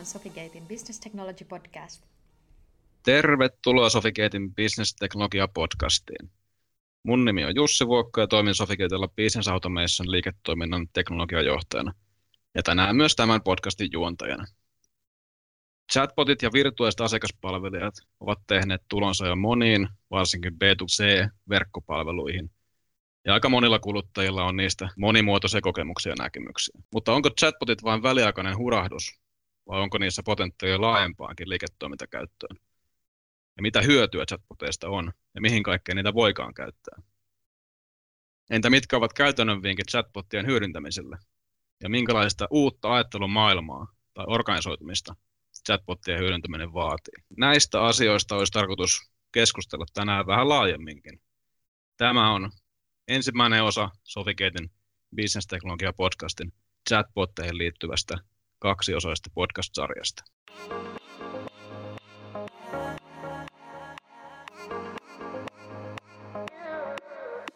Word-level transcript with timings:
on 0.00 0.06
Sofigatein 0.06 0.66
Business 0.68 1.00
Technology 1.00 1.44
Podcast. 1.44 2.04
Tervetuloa 3.02 3.90
Sofigatein 3.90 4.54
Business 4.54 4.94
Technology 4.94 5.38
Podcastiin. 5.54 6.30
Mun 7.02 7.24
nimi 7.24 7.44
on 7.44 7.54
Jussi 7.54 7.86
Vuokko 7.86 8.20
ja 8.20 8.26
toimin 8.26 8.54
Sofigatella 8.54 9.08
Business 9.08 9.48
Automation 9.48 10.10
liiketoiminnan 10.10 10.88
teknologiajohtajana. 10.92 11.94
Ja 12.54 12.62
tänään 12.62 12.96
myös 12.96 13.16
tämän 13.16 13.42
podcastin 13.42 13.88
juontajana. 13.92 14.46
Chatbotit 15.92 16.42
ja 16.42 16.50
virtuaaliset 16.52 17.00
asiakaspalvelijat 17.00 17.94
ovat 18.20 18.38
tehneet 18.46 18.82
tulonsa 18.88 19.26
jo 19.26 19.36
moniin, 19.36 19.88
varsinkin 20.10 20.52
B2C-verkkopalveluihin– 20.52 22.50
ja 23.24 23.34
aika 23.34 23.48
monilla 23.48 23.78
kuluttajilla 23.78 24.44
on 24.44 24.56
niistä 24.56 24.88
monimuotoisia 24.96 25.60
kokemuksia 25.60 26.12
ja 26.12 26.16
näkemyksiä. 26.18 26.80
Mutta 26.92 27.12
onko 27.12 27.30
chatbotit 27.30 27.82
vain 27.82 28.02
väliaikainen 28.02 28.58
hurahdus, 28.58 29.20
vai 29.66 29.80
onko 29.80 29.98
niissä 29.98 30.22
potentiaalia 30.22 30.80
laajempaankin 30.80 31.48
liiketoimintakäyttöön? 31.48 32.56
Ja 33.56 33.62
mitä 33.62 33.82
hyötyä 33.82 34.26
chatboteista 34.26 34.88
on, 34.88 35.12
ja 35.34 35.40
mihin 35.40 35.62
kaikkeen 35.62 35.96
niitä 35.96 36.14
voikaan 36.14 36.54
käyttää? 36.54 37.02
Entä 38.50 38.70
mitkä 38.70 38.96
ovat 38.96 39.12
käytännön 39.12 39.62
vinkit 39.62 39.88
chatbotien 39.90 40.46
hyödyntämiselle? 40.46 41.18
Ja 41.82 41.88
minkälaista 41.88 42.46
uutta 42.50 42.94
ajattelun 42.94 43.30
maailmaa 43.30 43.94
tai 44.14 44.24
organisoitumista 44.28 45.16
chatbotien 45.66 46.18
hyödyntäminen 46.18 46.72
vaatii? 46.72 47.24
Näistä 47.36 47.82
asioista 47.82 48.36
olisi 48.36 48.52
tarkoitus 48.52 49.10
keskustella 49.32 49.84
tänään 49.94 50.26
vähän 50.26 50.48
laajemminkin. 50.48 51.20
Tämä 51.96 52.32
on 52.32 52.50
ensimmäinen 53.08 53.64
osa 53.64 53.90
Sofigaten 54.04 54.70
Business 55.16 55.46
Teknologia 55.46 55.92
podcastin 55.92 56.52
chatbotteihin 56.88 57.58
liittyvästä 57.58 58.18
kaksiosaista 58.60 59.30
podcast-sarjasta. 59.34 60.22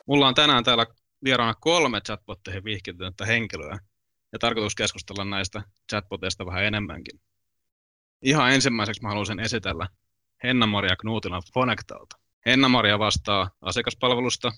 Mulla 0.07 0.29
on 0.29 0.35
tänään 0.35 0.65
täällä 0.65 0.87
vieraana 1.25 1.55
kolme 1.61 2.01
chatbotteihin 2.01 2.65
vihkiytynyttä 2.65 3.27
henkilöä 3.27 3.79
ja 4.33 4.39
tarkoitus 4.39 4.75
keskustella 4.75 5.25
näistä 5.25 5.63
chatboteista 5.91 6.47
vähän 6.47 6.65
enemmänkin. 6.65 7.21
Ihan 8.23 8.53
ensimmäiseksi 8.53 9.03
mä 9.03 9.09
haluaisin 9.09 9.41
esitellä 9.41 9.89
Henna-Maria 10.43 10.97
Knuutilan 10.97 11.43
Fonectalta. 11.55 12.17
Henna-Maria 12.47 12.99
vastaa 12.99 13.51
asiakaspalvelusta 13.61 14.53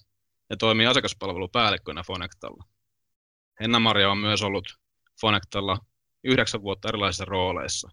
ja 0.51 0.57
toimii 0.57 0.87
asiakaspalvelupäällikkönä 0.87 2.03
Fonectalla. 2.03 2.65
Henna-Maria 3.61 4.11
on 4.11 4.19
myös 4.19 4.43
ollut 4.43 4.79
Fonectalla 5.21 5.79
yhdeksän 6.27 6.63
vuotta 6.63 6.89
erilaisissa 6.89 7.25
rooleissa 7.25 7.89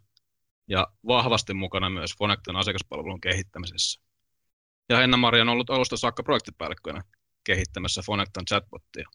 ja 0.67 0.87
vahvasti 1.07 1.53
mukana 1.53 1.89
myös 1.89 2.11
Fonectan 2.17 2.55
asiakaspalvelun 2.55 3.21
kehittämisessä. 3.21 4.01
Ja 4.89 4.97
Henna-Maria 4.97 5.41
on 5.41 5.49
ollut 5.49 5.69
alusta 5.69 5.97
saakka 5.97 6.23
projektipäällikkönä 6.23 7.03
kehittämässä 7.43 8.01
Fonectan 8.05 8.45
chatbottia. 8.45 9.07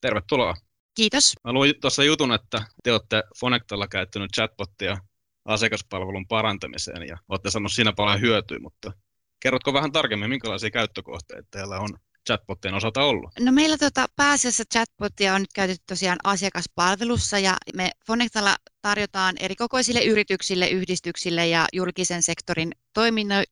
Tervetuloa. 0.00 0.54
Kiitos. 0.94 1.34
Mä 1.44 1.52
luin 1.52 1.74
tuossa 1.80 2.04
jutun, 2.04 2.32
että 2.32 2.66
te 2.82 2.92
olette 2.92 3.22
Fonectalla 3.40 3.88
käyttänyt 3.88 4.30
chatbottia 4.34 4.96
asiakaspalvelun 5.44 6.26
parantamiseen 6.26 7.08
ja 7.08 7.16
olette 7.28 7.50
saanut 7.50 7.72
siinä 7.72 7.92
paljon 7.92 8.20
hyötyä, 8.20 8.58
mutta 8.58 8.92
kerrotko 9.40 9.72
vähän 9.72 9.92
tarkemmin, 9.92 10.30
minkälaisia 10.30 10.70
käyttökohteita 10.70 11.48
teillä 11.50 11.78
on 11.78 11.88
chatbotien 12.28 12.74
osalta 12.74 13.02
ollut? 13.02 13.30
No 13.40 13.52
meillä 13.52 13.78
tota, 13.78 14.06
pääasiassa 14.16 14.64
chatbotia 14.72 15.34
on 15.34 15.40
nyt 15.40 15.52
käytetty 15.54 15.84
tosiaan 15.86 16.18
asiakaspalvelussa 16.24 17.38
ja 17.38 17.56
me 17.74 17.90
Fonectalla 18.06 18.56
tarjotaan 18.82 19.36
eri 19.40 19.56
kokoisille 19.56 20.04
yrityksille, 20.04 20.68
yhdistyksille 20.68 21.46
ja 21.46 21.66
julkisen 21.72 22.22
sektorin 22.22 22.72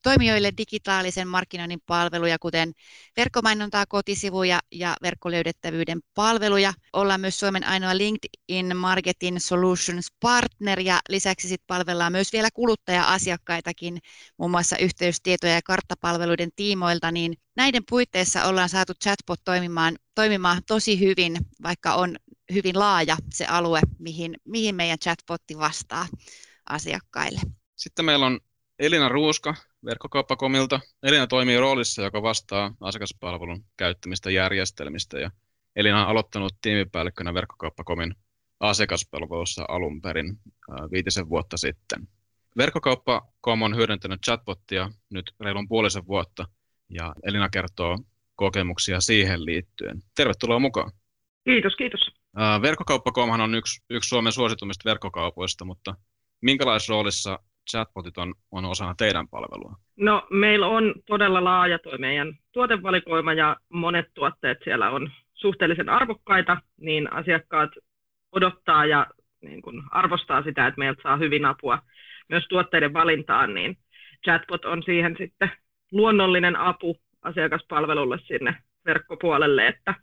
toimijoille 0.03 0.51
digitaalisen 0.57 1.27
markkinoinnin 1.27 1.81
palveluja, 1.85 2.39
kuten 2.39 2.73
verkkomainontaa, 3.17 3.85
kotisivuja 3.85 4.59
ja 4.71 4.95
verkkolöydettävyyden 5.01 5.99
palveluja. 6.13 6.73
Ollaan 6.93 7.21
myös 7.21 7.39
Suomen 7.39 7.63
ainoa 7.63 7.97
LinkedIn 7.97 8.77
Marketing 8.77 9.37
Solutions 9.39 10.07
Partner 10.19 10.79
ja 10.79 10.99
lisäksi 11.09 11.47
sit 11.47 11.61
palvellaan 11.67 12.11
myös 12.11 12.33
vielä 12.33 12.49
kuluttaja-asiakkaitakin, 12.53 13.99
muun 14.37 14.51
muassa 14.51 14.77
yhteystietoja 14.77 15.53
ja 15.53 15.61
karttapalveluiden 15.61 16.49
tiimoilta, 16.55 17.11
niin 17.11 17.37
näiden 17.55 17.83
puitteissa 17.89 18.45
ollaan 18.45 18.69
saatu 18.69 18.93
chatbot 19.03 19.39
toimimaan, 19.43 19.95
toimimaan 20.15 20.61
tosi 20.67 20.99
hyvin, 20.99 21.37
vaikka 21.63 21.93
on 21.93 22.15
hyvin 22.53 22.79
laaja 22.79 23.17
se 23.33 23.45
alue, 23.45 23.81
mihin, 23.99 24.35
mihin 24.45 24.75
meidän 24.75 24.99
chatbotti 24.99 25.57
vastaa 25.57 26.07
asiakkaille. 26.69 27.41
Sitten 27.75 28.05
meillä 28.05 28.25
on 28.25 28.39
Elina 28.79 29.09
Ruuska 29.09 29.55
verkkokauppakomilta. 29.85 30.79
Elina 31.03 31.27
toimii 31.27 31.57
roolissa, 31.57 32.01
joka 32.01 32.21
vastaa 32.21 32.73
asiakaspalvelun 32.81 33.65
käyttämistä 33.77 34.31
järjestelmistä 34.31 35.19
ja 35.19 35.31
Elina 35.75 36.03
on 36.03 36.09
aloittanut 36.09 36.53
tiimipäällikkönä 36.61 37.33
verkkokauppakomin 37.33 38.15
asiakaspalvelussa 38.59 39.65
alun 39.69 40.01
perin 40.01 40.39
viitisen 40.91 41.29
vuotta 41.29 41.57
sitten. 41.57 42.07
Verkkokauppa.com 42.57 43.61
on 43.61 43.75
hyödyntänyt 43.75 44.21
chatbottia 44.25 44.89
nyt 45.09 45.31
reilun 45.39 45.67
puolisen 45.67 46.07
vuotta 46.07 46.45
ja 46.89 47.13
Elina 47.23 47.49
kertoo 47.49 47.97
kokemuksia 48.35 49.01
siihen 49.01 49.45
liittyen. 49.45 50.01
Tervetuloa 50.15 50.59
mukaan. 50.59 50.91
Kiitos, 51.45 51.75
kiitos. 51.75 52.01
Verkkokauppa.com 52.61 53.29
on 53.29 53.55
yksi, 53.55 53.81
yksi 53.89 54.07
Suomen 54.07 54.33
suositummista 54.33 54.89
verkkokaupoista, 54.89 55.65
mutta 55.65 55.95
minkälaisessa 56.41 56.93
roolissa 56.93 57.39
chatbotit 57.71 58.17
on, 58.17 58.33
on 58.51 58.65
osana 58.65 58.95
teidän 58.97 59.27
palvelua? 59.27 59.75
No 59.95 60.27
meillä 60.29 60.67
on 60.67 60.93
todella 61.05 61.43
laaja 61.43 61.79
tuo 61.79 61.97
meidän 61.97 62.33
tuotevalikoima 62.51 63.33
ja 63.33 63.57
monet 63.69 64.05
tuotteet 64.13 64.57
siellä 64.63 64.89
on 64.89 65.11
suhteellisen 65.33 65.89
arvokkaita, 65.89 66.57
niin 66.77 67.13
asiakkaat 67.13 67.71
odottaa 68.31 68.85
ja 68.85 69.07
niin 69.41 69.61
kuin 69.61 69.83
arvostaa 69.91 70.43
sitä, 70.43 70.67
että 70.67 70.79
meiltä 70.79 71.01
saa 71.01 71.17
hyvin 71.17 71.45
apua 71.45 71.79
myös 72.29 72.45
tuotteiden 72.49 72.93
valintaan, 72.93 73.53
niin 73.53 73.77
chatbot 74.23 74.65
on 74.65 74.83
siihen 74.83 75.15
sitten 75.17 75.51
luonnollinen 75.91 76.55
apu 76.55 76.97
asiakaspalvelulle 77.21 78.19
sinne 78.19 78.55
verkkopuolelle, 78.85 79.67
että 79.67 79.93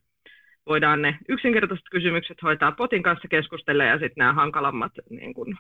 voidaan 0.67 1.03
ne 1.03 1.19
yksinkertaiset 1.29 1.87
kysymykset 1.91 2.43
hoitaa 2.43 2.73
potin 2.73 3.03
kanssa 3.03 3.29
keskustella 3.29 3.85
ja 3.85 3.99
sitten 3.99 4.13
nämä 4.17 4.33
hankalammat 4.33 4.93
niin 5.11 5.35
kun, 5.35 5.57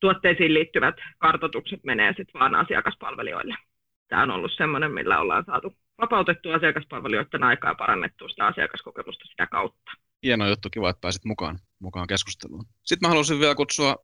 tuotteisiin 0.00 0.54
liittyvät 0.54 0.94
kartotukset 1.18 1.84
menee 1.84 2.08
sitten 2.08 2.40
vaan 2.40 2.54
asiakaspalvelijoille. 2.54 3.54
Tämä 4.08 4.22
on 4.22 4.30
ollut 4.30 4.52
sellainen, 4.56 4.92
millä 4.92 5.20
ollaan 5.20 5.44
saatu 5.44 5.76
vapautettua 6.00 6.54
asiakaspalvelijoiden 6.54 7.42
aikaa 7.42 7.70
ja 7.70 7.74
parannettua 7.74 8.28
sitä 8.28 8.46
asiakaskokemusta 8.46 9.24
sitä 9.24 9.46
kautta. 9.46 9.92
Hieno 10.22 10.48
juttu, 10.48 10.68
kiva, 10.70 10.90
että 10.90 11.00
pääsit 11.00 11.24
mukaan, 11.24 11.58
mukaan 11.78 12.06
keskusteluun. 12.06 12.64
Sitten 12.82 13.06
mä 13.06 13.08
haluaisin 13.08 13.40
vielä 13.40 13.54
kutsua 13.54 13.96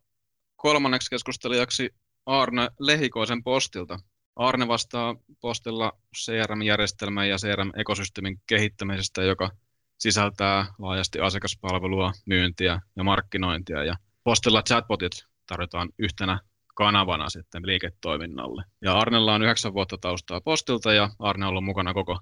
kolmanneksi 0.57 1.11
keskustelijaksi 1.11 1.91
Arne 2.27 2.69
Lehikoisen 2.79 3.43
postilta. 3.43 3.99
Arne 4.37 4.69
vastaa 4.69 5.17
postilla 5.41 5.93
CRM-järjestelmän 6.17 7.29
ja 7.29 7.37
CRM-ekosysteemin 7.37 8.41
kehittämisestä, 8.47 9.23
joka 9.23 9.51
sisältää 9.99 10.67
laajasti 10.79 11.21
asiakaspalvelua, 11.21 12.13
myyntiä 12.27 12.81
ja 12.97 13.05
markkinointia. 13.05 13.85
Ja 13.85 13.95
postilla 14.25 14.63
chatbotit 14.63 15.32
tarjotaan 15.53 15.89
yhtenä 15.99 16.39
kanavana 16.75 17.31
sitten 17.31 17.67
liiketoiminnalle. 17.67 18.65
Ja 18.81 18.99
Arnella 18.99 19.35
on 19.35 19.43
yhdeksän 19.43 19.75
vuotta 19.75 19.99
taustaa 19.99 20.41
postilta 20.41 20.93
ja 20.93 21.11
Arne 21.19 21.47
on 21.47 21.51
ollut 21.51 21.65
mukana 21.65 21.95
koko 21.95 22.21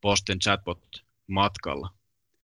postin 0.00 0.38
chatbot-matkalla. 0.38 1.90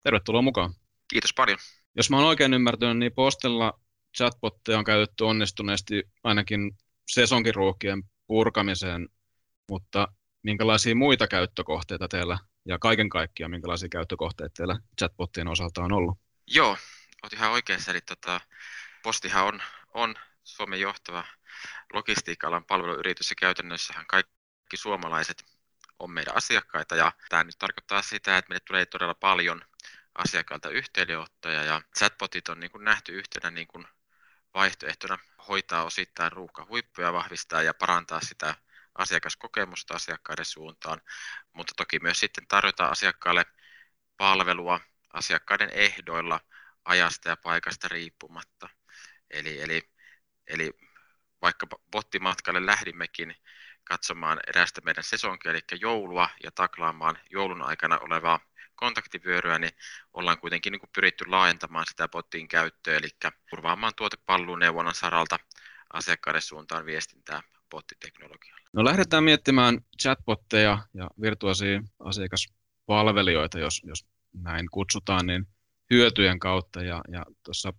Tervetuloa 0.03 0.41
mukaan. 0.41 0.73
Kiitos 1.07 1.33
paljon. 1.33 1.57
Jos 1.95 2.09
mä 2.09 2.17
oon 2.17 2.25
oikein 2.25 2.53
ymmärtänyt, 2.53 2.97
niin 2.97 3.11
postilla 3.11 3.79
chatbotteja 4.17 4.77
on 4.77 4.83
käytetty 4.83 5.23
onnistuneesti 5.23 6.03
ainakin 6.23 6.77
sesonkiruuhkien 7.11 8.03
purkamiseen, 8.27 9.09
mutta 9.69 10.07
minkälaisia 10.44 10.95
muita 10.95 11.27
käyttökohteita 11.27 12.07
teillä 12.07 12.38
ja 12.65 12.79
kaiken 12.79 13.09
kaikkiaan 13.09 13.51
minkälaisia 13.51 13.89
käyttökohteita 13.89 14.53
teillä 14.57 14.79
chatbottien 15.00 15.47
osalta 15.47 15.83
on 15.83 15.91
ollut? 15.91 16.17
Joo, 16.47 16.77
olet 17.23 17.33
ihan 17.33 17.51
oikeassa. 17.51 17.91
Eli 17.91 18.01
tota, 18.01 18.41
Postihan 19.03 19.45
on, 19.45 19.61
on 19.94 20.15
Suomen 20.43 20.79
johtava 20.79 21.23
logistiikka-alan 21.93 22.65
palveluyritys 22.65 23.29
ja 23.29 23.35
käytännössähän 23.35 24.05
kaikki 24.07 24.77
suomalaiset 24.77 25.43
on 25.99 26.11
meidän 26.11 26.38
asiakkaita 26.38 26.95
ja 26.95 27.11
tämä 27.29 27.43
nyt 27.43 27.57
tarkoittaa 27.59 28.01
sitä, 28.01 28.38
että 28.38 28.49
meille 28.49 28.63
tulee 28.67 28.85
todella 28.85 29.13
paljon 29.13 29.61
asiakkailta 30.15 30.69
yhteydenottoja 30.69 31.63
ja 31.63 31.81
chatbotit 31.97 32.49
on 32.49 32.59
niin 32.59 32.71
kuin 32.71 32.83
nähty 32.83 33.11
yhtenä 33.11 33.51
niin 33.51 33.67
kuin 33.67 33.88
vaihtoehtona 34.53 35.17
hoitaa 35.47 35.83
osittain 35.83 36.31
ruuhkahuippuja, 36.31 37.13
vahvistaa 37.13 37.61
ja 37.61 37.73
parantaa 37.73 38.21
sitä 38.21 38.55
asiakaskokemusta 38.95 39.95
asiakkaiden 39.95 40.45
suuntaan, 40.45 41.01
mutta 41.53 41.73
toki 41.77 41.99
myös 41.99 42.19
sitten 42.19 42.47
tarjota 42.47 42.85
asiakkaalle 42.85 43.45
palvelua 44.17 44.79
asiakkaiden 45.13 45.69
ehdoilla 45.69 46.39
ajasta 46.85 47.29
ja 47.29 47.38
paikasta 47.38 47.88
riippumatta. 47.88 48.69
Eli, 49.29 49.61
eli, 49.61 49.90
eli 50.47 50.71
vaikka 51.41 51.67
bottimatkalle 51.91 52.65
lähdimmekin 52.65 53.35
katsomaan 53.83 54.39
erästä 54.47 54.81
meidän 54.81 55.03
sesonkia, 55.03 55.51
eli 55.51 55.59
joulua, 55.81 56.29
ja 56.43 56.51
taklaamaan 56.51 57.17
joulun 57.29 57.61
aikana 57.61 57.97
olevaa 57.97 58.39
kontaktivyöryä, 58.75 59.59
niin 59.59 59.71
ollaan 60.13 60.39
kuitenkin 60.39 60.71
niin 60.71 60.79
kuin 60.79 60.89
pyritty 60.95 61.25
laajentamaan 61.25 61.85
sitä 61.89 62.07
bottiin 62.07 62.47
käyttöä, 62.47 62.97
eli 62.97 63.07
turvaamaan 63.49 63.93
tuotepalveluneuvonnan 63.97 64.95
saralta 64.95 65.39
asiakkaiden 65.93 66.41
suuntaan 66.41 66.85
viestintää 66.85 67.41
bottiteknologialla. 67.69 68.61
No 68.73 68.83
lähdetään 68.83 69.23
miettimään 69.23 69.79
chatbotteja 70.01 70.77
ja 70.93 71.09
virtuaalisia 71.21 71.81
asiakaspalvelijoita, 71.99 73.59
jos, 73.59 73.81
jos 73.83 74.05
näin 74.33 74.67
kutsutaan, 74.71 75.25
niin 75.25 75.47
hyötyjen 75.91 76.39
kautta. 76.39 76.83
Ja, 76.83 77.01
ja 77.11 77.25
tuossa 77.43 77.73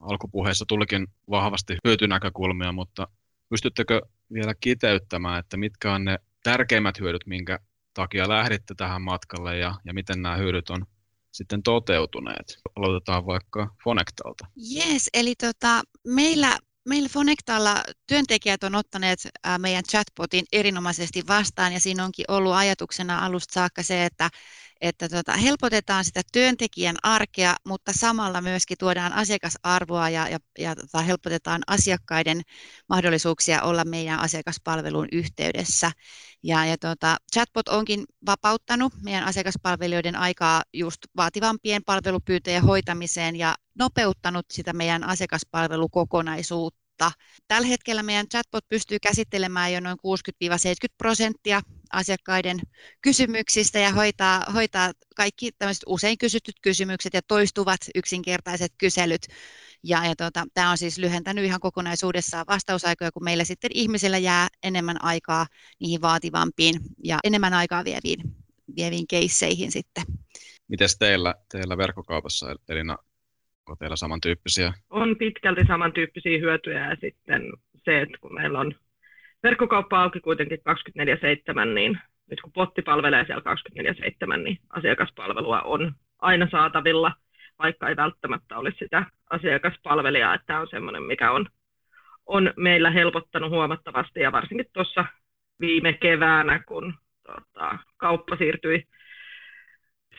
alkupuheessa 0.00 0.64
tulikin 0.68 1.06
vahvasti 1.30 1.76
hyötynäkökulmia, 1.84 2.72
mutta 2.72 3.08
pystyttekö 3.48 4.00
vielä 4.32 4.54
kiteyttämään, 4.60 5.38
että 5.38 5.56
mitkä 5.56 5.94
on 5.94 6.04
ne 6.04 6.18
tärkeimmät 6.42 7.00
hyödyt, 7.00 7.26
minkä 7.26 7.58
takia 7.94 8.28
lähditte 8.28 8.74
tähän 8.74 9.02
matkalle 9.02 9.58
ja, 9.58 9.74
ja 9.84 9.94
miten 9.94 10.22
nämä 10.22 10.36
hyödyt 10.36 10.70
on 10.70 10.86
sitten 11.32 11.62
toteutuneet? 11.62 12.58
Aloitetaan 12.76 13.26
vaikka 13.26 13.74
Fonectalta. 13.84 14.46
Yes, 14.76 15.10
eli 15.14 15.34
tota, 15.34 15.82
meillä 16.06 16.58
Meillä 16.88 17.08
Fonectalla 17.08 17.82
työntekijät 18.06 18.64
on 18.64 18.74
ottaneet 18.74 19.18
meidän 19.58 19.82
chatbotin 19.90 20.44
erinomaisesti 20.52 21.22
vastaan 21.28 21.72
ja 21.72 21.80
siinä 21.80 22.04
onkin 22.04 22.24
ollut 22.28 22.52
ajatuksena 22.52 23.18
alusta 23.18 23.52
saakka 23.52 23.82
se, 23.82 24.04
että, 24.04 24.30
että 24.80 25.08
tota, 25.08 25.32
helpotetaan 25.32 26.04
sitä 26.04 26.22
työntekijän 26.32 26.96
arkea, 27.02 27.56
mutta 27.66 27.92
samalla 27.92 28.40
myöskin 28.40 28.78
tuodaan 28.78 29.12
asiakasarvoa 29.12 30.10
ja, 30.10 30.28
ja, 30.28 30.38
ja 30.58 30.76
tota, 30.76 31.02
helpotetaan 31.02 31.62
asiakkaiden 31.66 32.42
mahdollisuuksia 32.88 33.62
olla 33.62 33.84
meidän 33.84 34.18
asiakaspalvelun 34.18 35.08
yhteydessä. 35.12 35.92
Ja, 36.42 36.64
ja 36.64 36.78
tota, 36.78 37.16
chatbot 37.32 37.68
onkin 37.68 38.04
vapauttanut 38.26 38.92
meidän 39.02 39.24
asiakaspalvelijoiden 39.24 40.16
aikaa 40.16 40.62
just 40.74 40.98
vaativampien 41.16 41.84
palvelupyyntöjen 41.84 42.62
hoitamiseen 42.62 43.36
ja 43.36 43.54
nopeuttanut 43.78 44.46
sitä 44.50 44.72
meidän 44.72 45.04
asiakaspalvelukokonaisuutta. 45.04 47.12
Tällä 47.48 47.68
hetkellä 47.68 48.02
meidän 48.02 48.28
chatbot 48.28 48.68
pystyy 48.68 48.98
käsittelemään 48.98 49.72
jo 49.72 49.80
noin 49.80 49.98
60-70 49.98 50.00
prosenttia 50.98 51.60
asiakkaiden 51.92 52.60
kysymyksistä 53.02 53.78
ja 53.78 53.92
hoitaa, 53.92 54.44
hoitaa 54.54 54.92
kaikki 55.16 55.50
tämmöiset 55.58 55.82
usein 55.86 56.18
kysytyt 56.18 56.54
kysymykset 56.62 57.14
ja 57.14 57.20
toistuvat 57.28 57.80
yksinkertaiset 57.94 58.72
kyselyt. 58.78 59.22
Ja, 59.84 60.04
ja 60.04 60.16
tota, 60.16 60.44
tämä 60.54 60.70
on 60.70 60.78
siis 60.78 60.98
lyhentänyt 60.98 61.44
ihan 61.44 61.60
kokonaisuudessaan 61.60 62.46
vastausaikoja, 62.48 63.12
kun 63.12 63.24
meillä 63.24 63.44
sitten 63.44 63.70
ihmisillä 63.74 64.18
jää 64.18 64.48
enemmän 64.62 65.04
aikaa 65.04 65.46
niihin 65.80 66.02
vaativampiin 66.02 66.74
ja 67.04 67.18
enemmän 67.24 67.54
aikaa 67.54 67.84
vieviin, 67.84 68.20
vieviin 68.76 69.06
keisseihin 69.06 69.72
sitten. 69.72 70.04
Miten 70.68 70.88
teillä, 70.98 71.34
teillä 71.52 71.76
verkkokaupassa, 71.76 72.56
Elina, 72.68 72.96
onko 73.68 73.76
teillä 73.76 73.96
samantyyppisiä? 73.96 74.72
On 74.90 75.16
pitkälti 75.16 75.60
samantyyppisiä 75.66 76.38
hyötyjä 76.38 76.90
ja 76.90 76.96
sitten 77.00 77.42
se, 77.84 78.00
että 78.02 78.18
kun 78.20 78.34
meillä 78.34 78.60
on 78.60 78.74
verkkokauppa 79.42 80.02
auki 80.02 80.20
kuitenkin 80.20 80.58
24-7, 80.58 81.64
niin 81.74 81.98
nyt 82.30 82.40
kun 82.40 82.52
potti 82.52 82.82
palvelee 82.82 83.24
siellä 83.24 83.42
24-7, 84.34 84.36
niin 84.36 84.58
asiakaspalvelua 84.70 85.62
on 85.62 85.92
aina 86.18 86.48
saatavilla, 86.50 87.12
vaikka 87.58 87.88
ei 87.88 87.96
välttämättä 87.96 88.58
olisi 88.58 88.78
sitä 88.78 89.04
asiakaspalvelijaa, 89.30 90.34
että 90.34 90.46
tämä 90.46 90.60
on 90.60 90.68
semmoinen, 90.70 91.02
mikä 91.02 91.30
on, 91.30 91.46
on 92.26 92.52
meillä 92.56 92.90
helpottanut 92.90 93.50
huomattavasti. 93.50 94.20
Ja 94.20 94.32
varsinkin 94.32 94.66
tuossa 94.72 95.04
viime 95.60 95.92
keväänä, 95.92 96.62
kun 96.68 96.94
tota, 97.26 97.78
kauppa 97.96 98.36
siirtyi, 98.36 98.84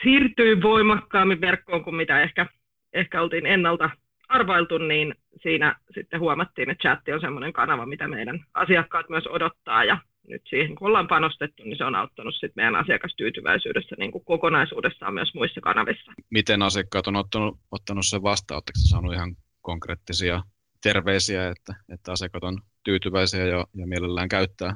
siirtyi 0.04 0.62
voimakkaammin 0.62 1.42
verkkoon 1.42 1.84
kuin 1.84 1.96
mitä 1.96 2.22
ehkä, 2.22 2.46
ehkä 2.94 3.22
oltiin 3.22 3.46
ennalta 3.46 3.90
arvailtu, 4.30 4.78
niin 4.78 5.16
siinä 5.42 5.76
sitten 5.94 6.20
huomattiin, 6.20 6.70
että 6.70 6.82
chatti 6.82 7.14
on 7.14 7.22
sellainen 7.22 7.54
kanava, 7.54 7.86
mitä 7.86 8.08
meidän 8.08 8.46
asiakkaat 8.54 9.10
myös 9.10 9.28
odottaa 9.28 9.84
ja 9.84 9.98
nyt 10.28 10.42
siihen 10.50 10.76
kun 10.76 10.88
ollaan 10.88 11.08
panostettu, 11.08 11.64
niin 11.64 11.78
se 11.78 11.84
on 11.84 11.96
auttanut 11.96 12.34
sitten 12.34 12.54
meidän 12.56 12.76
asiakastyytyväisyydessä 12.76 13.96
niin 14.00 14.12
kuin 14.12 14.26
kokonaisuudessaan 14.26 15.14
myös 15.14 15.34
muissa 15.34 15.62
kanavissa. 15.62 16.12
Miten 16.30 16.62
asiakkaat 16.62 17.08
on 17.08 17.16
ottanut, 17.16 17.60
ottanut 17.72 18.06
sen 18.06 18.24
vastaan? 18.24 18.56
Oletteko 18.56 18.80
saanut 18.90 19.14
ihan 19.14 19.36
konkreettisia 19.62 20.42
terveisiä, 20.84 21.50
että, 21.50 21.74
että 21.94 22.12
asiakkaat 22.12 22.44
on 22.44 22.62
tyytyväisiä 22.84 23.46
ja, 23.46 23.66
ja 23.76 23.88
mielellään 23.88 24.30
käyttää 24.30 24.76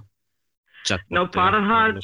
chatbotteja? 0.87 1.19
No 1.19 1.29
parhaat, 1.35 1.95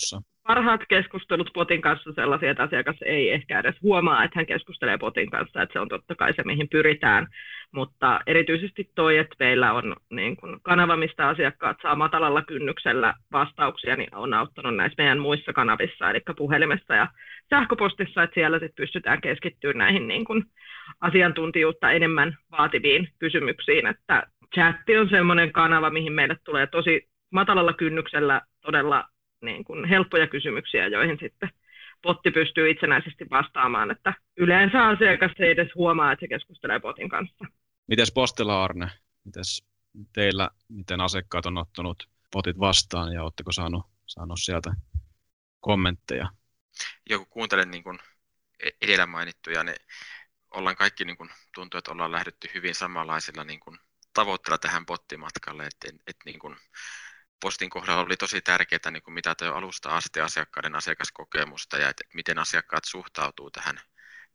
parhaat 0.50 0.82
keskustelut 0.90 1.50
potin 1.54 1.82
kanssa 1.82 2.14
sellaisia, 2.14 2.52
että 2.52 2.64
asiakas 2.64 2.96
ei 3.06 3.32
ehkä 3.32 3.60
edes 3.60 3.76
huomaa, 3.82 4.24
että 4.24 4.40
hän 4.40 4.46
keskustelee 4.46 4.98
potin 4.98 5.30
kanssa, 5.30 5.62
että 5.62 5.74
se 5.74 5.80
on 5.80 5.90
totta 5.90 6.16
kai 6.16 6.34
se, 6.34 6.44
mihin 6.44 6.70
pyritään. 6.70 7.28
Mutta 7.72 8.20
erityisesti 8.28 8.92
toi, 8.96 9.18
että 9.18 9.36
meillä 9.40 9.74
on 9.74 9.96
niin 10.10 10.38
kun 10.38 10.60
kanava, 10.64 10.98
mistä 10.98 11.28
asiakkaat 11.28 11.78
saa 11.82 11.96
matalalla 11.96 12.42
kynnyksellä 12.42 13.14
vastauksia, 13.32 13.96
niin 13.96 14.16
on 14.16 14.34
auttanut 14.34 14.76
näissä 14.76 14.96
meidän 14.98 15.20
muissa 15.20 15.54
kanavissa, 15.54 16.10
eli 16.10 16.20
puhelimessa 16.38 16.96
ja 16.96 17.08
sähköpostissa, 17.50 18.24
että 18.24 18.34
siellä 18.34 18.60
sit 18.60 18.76
pystytään 18.76 19.22
keskittymään 19.22 19.78
näihin 19.78 20.08
niin 20.08 20.26
kun 20.26 20.46
asiantuntijuutta 21.02 21.92
enemmän 21.92 22.38
vaativiin 22.52 23.10
kysymyksiin, 23.20 23.88
että 23.88 24.24
chatti 24.56 24.98
on 24.98 25.10
sellainen 25.10 25.52
kanava, 25.52 25.90
mihin 25.90 26.14
meille 26.14 26.38
tulee 26.44 26.68
tosi 26.68 27.08
matalalla 27.32 27.74
kynnyksellä 27.74 28.42
todella 28.62 29.06
niin 29.42 29.64
kuin 29.64 29.86
helppoja 29.86 30.28
kysymyksiä, 30.28 30.88
joihin 30.88 31.18
sitten 31.22 31.50
potti 32.02 32.32
pystyy 32.32 32.70
itsenäisesti 32.70 33.26
vastaamaan, 33.30 33.92
että 33.92 34.14
yleensä 34.38 34.88
asiakas 34.88 35.32
ei 35.40 35.52
edes 35.52 35.76
huomaa, 35.76 36.12
että 36.12 36.24
se 36.24 36.28
keskustelee 36.28 36.80
potin 36.80 37.10
kanssa. 37.10 37.46
Mites 37.88 38.12
postilla 38.12 38.64
Arne? 38.64 38.88
Mites 39.26 39.66
teillä, 40.14 40.50
miten 40.70 41.02
asiakkaat 41.02 41.46
on 41.46 41.58
ottanut 41.58 42.10
potit 42.32 42.60
vastaan 42.60 43.14
ja 43.14 43.24
oletteko 43.24 43.52
saanut, 43.52 43.86
saanut 44.06 44.40
sieltä 44.40 44.74
kommentteja? 45.60 46.30
Joku 47.10 47.26
kuuntelen 47.26 47.72
niin 47.72 47.84
kuin 47.84 48.00
edellä 48.82 49.06
mainittuja, 49.06 49.64
niin 49.64 49.76
ollaan 50.54 50.76
kaikki 50.76 51.06
niin 51.06 51.18
kuin, 51.18 51.30
tuntuu, 51.56 51.78
että 51.78 51.92
ollaan 51.92 52.12
lähdetty 52.12 52.50
hyvin 52.54 52.76
samanlaisilla 52.76 53.44
niin 53.44 53.60
kuin, 53.60 53.78
tavoitteilla 54.14 54.58
tähän 54.58 54.86
bottimatkalle, 54.86 55.64
että, 55.64 55.88
että, 55.90 56.02
että 56.08 56.22
niin 56.26 56.40
kuin, 56.40 56.56
postin 57.40 57.70
kohdalla 57.70 58.02
oli 58.02 58.18
tosi 58.18 58.42
tärkeää 58.42 58.92
niin 58.92 59.04
kuin 59.04 59.14
mitata 59.14 59.46
jo 59.46 59.56
alusta 59.56 59.90
asti 59.90 60.22
asiakkaiden 60.22 60.76
asiakaskokemusta 60.76 61.78
ja 61.78 61.90
että 61.90 62.04
miten 62.14 62.40
asiakkaat 62.40 62.86
suhtautuu 62.86 63.52
tähän, 63.52 63.82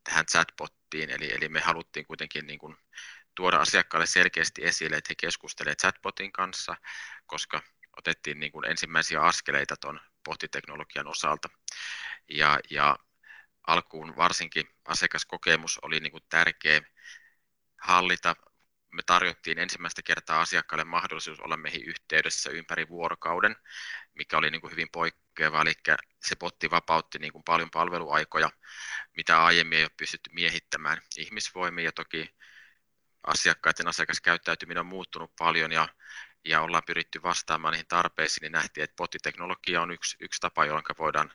tähän 0.05 0.27
chatbottiin. 0.27 1.11
Eli, 1.11 1.35
eli 1.35 1.49
me 1.49 1.61
haluttiin 1.61 2.07
kuitenkin 2.07 2.47
niin 2.47 2.59
kuin 2.59 2.77
tuoda 3.35 3.57
asiakkaalle 3.57 4.07
selkeästi 4.07 4.65
esille, 4.65 4.97
että 4.97 5.09
he 5.11 5.15
keskustelevat 5.15 5.79
chatbotin 5.79 6.33
kanssa, 6.33 6.77
koska 7.27 7.63
otettiin 7.97 8.41
niin 8.41 8.53
kuin 8.53 8.71
ensimmäisiä 8.71 9.21
askeleita 9.21 9.77
tuon 9.77 10.01
bottiteknologian 10.25 11.07
osalta. 11.07 11.49
Ja, 12.29 12.61
ja 12.71 12.99
alkuun 13.67 14.17
varsinkin 14.17 14.69
asiakaskokemus 14.85 15.79
oli 15.83 16.01
niin 16.01 16.13
kuin 16.13 16.25
tärkeä 16.29 16.81
hallita 17.81 18.37
me 18.95 19.03
tarjottiin 19.03 19.59
ensimmäistä 19.59 20.03
kertaa 20.03 20.41
asiakkaalle 20.41 20.85
mahdollisuus 20.85 21.41
olla 21.41 21.57
meihin 21.57 21.85
yhteydessä 21.85 22.51
ympäri 22.51 22.89
vuorokauden, 22.89 23.57
mikä 24.15 24.39
oli 24.39 24.51
niin 24.51 24.61
kuin 24.61 24.71
hyvin 24.71 24.89
poikkeava, 24.93 25.63
eli 25.63 25.73
se 26.25 26.37
potti 26.37 26.71
vapautti 26.71 27.19
niin 27.19 27.33
kuin 27.33 27.45
paljon 27.45 27.71
palveluaikoja, 27.71 28.51
mitä 29.17 29.45
aiemmin 29.45 29.79
ei 29.79 29.85
ole 29.85 29.91
pystytty 29.97 30.31
miehittämään 30.33 31.03
ihmisvoimiin, 31.17 31.85
ja 31.85 31.93
toki 31.93 32.35
asiakkaiden 33.27 33.89
asiakaskäyttäytyminen 33.89 34.81
on 34.81 34.87
muuttunut 34.87 35.37
paljon, 35.39 35.73
ja, 35.73 35.89
ja 36.45 36.61
ollaan 36.61 36.83
pyritty 36.87 37.23
vastaamaan 37.23 37.73
niihin 37.73 37.89
tarpeisiin, 37.89 38.43
niin 38.43 38.53
nähtiin, 38.53 38.85
että 38.85 38.97
pottiteknologia 38.97 39.83
on 39.83 39.91
yksi, 39.91 40.17
yksi 40.21 40.41
tapa, 40.41 40.65
jolloin 40.65 40.85
voidaan, 40.99 41.33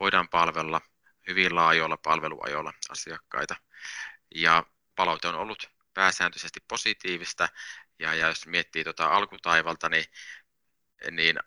voidaan 0.00 0.28
palvella 0.28 0.80
hyvin 1.28 1.54
laajoilla 1.54 1.96
palveluajoilla 1.96 2.72
asiakkaita. 2.90 3.56
Ja 4.34 4.64
palaute 4.96 5.28
on 5.28 5.34
ollut 5.34 5.70
pääsääntöisesti 5.94 6.60
positiivista, 6.68 7.48
ja, 7.98 8.14
ja 8.14 8.28
jos 8.28 8.46
miettii 8.46 8.84
tuota 8.84 9.06
alkutaivalta, 9.06 9.88
niin, 9.88 10.04
niin 11.10 11.38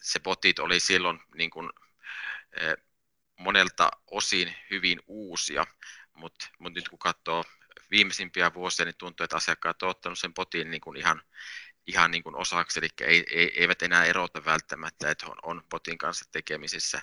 se 0.00 0.20
botit 0.20 0.58
oli 0.58 0.80
silloin 0.80 1.20
niin 1.34 1.50
kuin, 1.50 1.70
e, 2.52 2.74
monelta 3.36 3.90
osin 4.10 4.56
hyvin 4.70 5.00
uusia, 5.06 5.66
mutta 6.14 6.48
mut 6.58 6.74
nyt 6.74 6.88
kun 6.88 6.98
katsoo 6.98 7.44
viimeisimpiä 7.90 8.54
vuosia, 8.54 8.84
niin 8.84 8.96
tuntuu, 8.98 9.24
että 9.24 9.36
asiakkaat 9.36 9.82
ovat 9.82 9.96
ottaneet 9.96 10.18
sen 10.18 10.34
botin 10.34 10.70
niin 10.70 10.80
kuin 10.80 10.96
ihan, 10.96 11.22
ihan 11.86 12.10
niin 12.10 12.22
kuin 12.22 12.36
osaksi, 12.36 12.80
eli 12.80 12.88
ei, 13.00 13.24
ei, 13.30 13.60
eivät 13.60 13.82
enää 13.82 14.04
erota 14.04 14.44
välttämättä, 14.44 15.10
että 15.10 15.26
on, 15.26 15.36
on 15.42 15.64
botin 15.70 15.98
kanssa 15.98 16.24
tekemisissä 16.32 17.02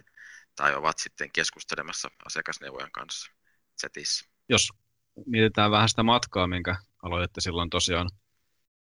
tai 0.56 0.76
ovat 0.76 1.00
sitten 1.00 1.32
keskustelemassa 1.32 2.12
asiakasneuvojan 2.26 2.92
kanssa 2.92 3.32
chatissa. 3.80 4.26
Jos 4.50 4.70
mietitään 5.26 5.72
vähän 5.72 5.90
sitä 5.90 6.04
matkaa, 6.04 6.48
minkä 6.48 6.76
aloitte 7.04 7.42
silloin 7.42 7.70
tosiaan 7.70 8.10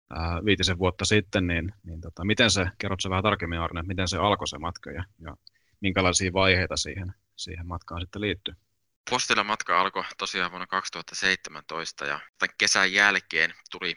ää, 0.09 0.45
viitisen 0.45 0.79
vuotta 0.79 1.05
sitten, 1.05 1.47
niin, 1.47 1.73
niin 1.83 2.01
tota, 2.01 2.25
miten 2.25 2.51
se, 2.51 2.65
kerrot 2.77 2.99
vähän 3.09 3.23
tarkemmin 3.23 3.59
Arne, 3.59 3.81
miten 3.81 4.07
se 4.07 4.17
alkoi 4.17 4.47
se 4.47 4.57
matka 4.57 4.91
ja, 4.91 5.03
ja 5.19 5.37
minkälaisia 5.81 6.33
vaiheita 6.33 6.77
siihen, 6.77 7.13
siihen 7.35 7.67
matkaan 7.67 8.01
sitten 8.01 8.21
liittyy? 8.21 8.53
Postilla 9.09 9.43
matka 9.43 9.81
alkoi 9.81 10.03
tosiaan 10.17 10.51
vuonna 10.51 10.67
2017 10.67 12.05
ja 12.05 12.19
tämän 12.37 12.55
kesän 12.57 12.93
jälkeen 12.93 13.53
tuli 13.71 13.95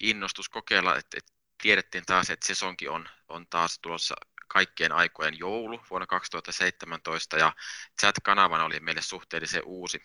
innostus 0.00 0.48
kokeilla, 0.48 0.96
että, 0.96 1.18
että 1.18 1.32
tiedettiin 1.62 2.04
taas, 2.06 2.30
että 2.30 2.46
sesonkin 2.46 2.90
on, 2.90 3.08
on 3.28 3.46
taas 3.50 3.78
tulossa 3.78 4.14
kaikkien 4.48 4.92
aikojen 4.92 5.38
joulu 5.38 5.80
vuonna 5.90 6.06
2017 6.06 7.36
ja 7.36 7.52
chat-kanavana 8.00 8.64
oli 8.64 8.80
meille 8.80 9.02
suhteellisen 9.02 9.62
uusi 9.64 10.02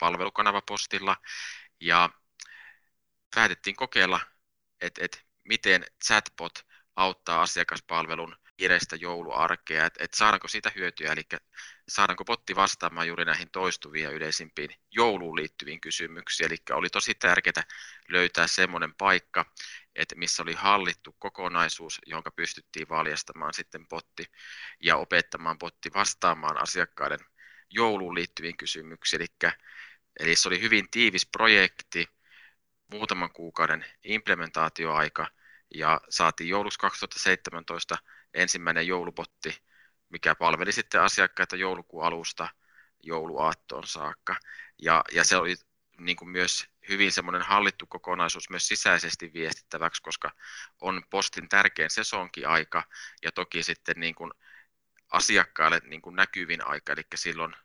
palvelukanava 0.00 0.62
postilla 0.62 1.16
ja 1.80 2.10
päätettiin 3.34 3.76
kokeilla, 3.76 4.20
että, 4.80 5.04
että 5.04 5.18
miten 5.44 5.86
chatbot 6.04 6.66
auttaa 6.96 7.42
asiakaspalvelun 7.42 8.36
kiireistä 8.60 8.96
jouluarkea, 8.96 9.86
että, 9.86 10.04
että 10.04 10.16
saadaanko 10.16 10.48
siitä 10.48 10.72
hyötyä, 10.76 11.12
eli 11.12 11.22
saadaanko 11.88 12.24
botti 12.24 12.56
vastaamaan 12.56 13.08
juuri 13.08 13.24
näihin 13.24 13.50
toistuviin 13.50 14.04
ja 14.04 14.10
yleisimpiin 14.10 14.70
jouluun 14.90 15.36
liittyviin 15.36 15.80
kysymyksiin. 15.80 16.46
Eli 16.46 16.56
oli 16.70 16.90
tosi 16.90 17.14
tärkeää 17.14 17.64
löytää 18.08 18.46
semmoinen 18.46 18.94
paikka, 18.94 19.46
että 19.94 20.14
missä 20.14 20.42
oli 20.42 20.54
hallittu 20.54 21.16
kokonaisuus, 21.18 21.98
jonka 22.06 22.30
pystyttiin 22.30 22.88
valjastamaan 22.88 23.54
sitten 23.54 23.88
botti 23.88 24.24
ja 24.80 24.96
opettamaan 24.96 25.58
botti 25.58 25.90
vastaamaan 25.94 26.62
asiakkaiden 26.62 27.20
jouluun 27.70 28.14
liittyviin 28.14 28.56
kysymyksiin. 28.56 29.22
Eli, 29.22 29.50
eli 30.18 30.36
se 30.36 30.48
oli 30.48 30.60
hyvin 30.60 30.90
tiivis 30.90 31.26
projekti, 31.26 32.08
muutaman 32.92 33.32
kuukauden 33.32 33.86
implementaatioaika 34.04 35.26
ja 35.74 36.00
saatiin 36.08 36.48
jouluksi 36.48 36.78
2017 36.78 37.98
ensimmäinen 38.34 38.86
joulubotti, 38.86 39.62
mikä 40.08 40.34
palveli 40.34 40.72
sitten 40.72 41.00
asiakkaita 41.00 41.56
joulukuun 41.56 42.04
alusta 42.04 42.48
jouluaattoon 43.02 43.86
saakka. 43.86 44.36
Ja, 44.82 45.04
ja 45.12 45.24
se 45.24 45.36
oli 45.36 45.54
niin 45.98 46.16
kuin 46.16 46.28
myös 46.28 46.66
hyvin 46.88 47.12
semmoinen 47.12 47.42
hallittu 47.42 47.86
kokonaisuus 47.86 48.50
myös 48.50 48.68
sisäisesti 48.68 49.32
viestittäväksi, 49.32 50.02
koska 50.02 50.30
on 50.80 51.02
postin 51.10 51.48
tärkein 51.48 51.90
sesonkiaika 51.90 52.82
ja 53.22 53.32
toki 53.32 53.62
sitten 53.62 53.94
niin 53.98 54.14
kuin 54.14 54.32
asiakkaille 55.08 55.80
niin 55.84 56.02
kuin 56.02 56.16
näkyvin 56.16 56.66
aika, 56.66 56.92
eli 56.92 57.02
silloin 57.14 57.56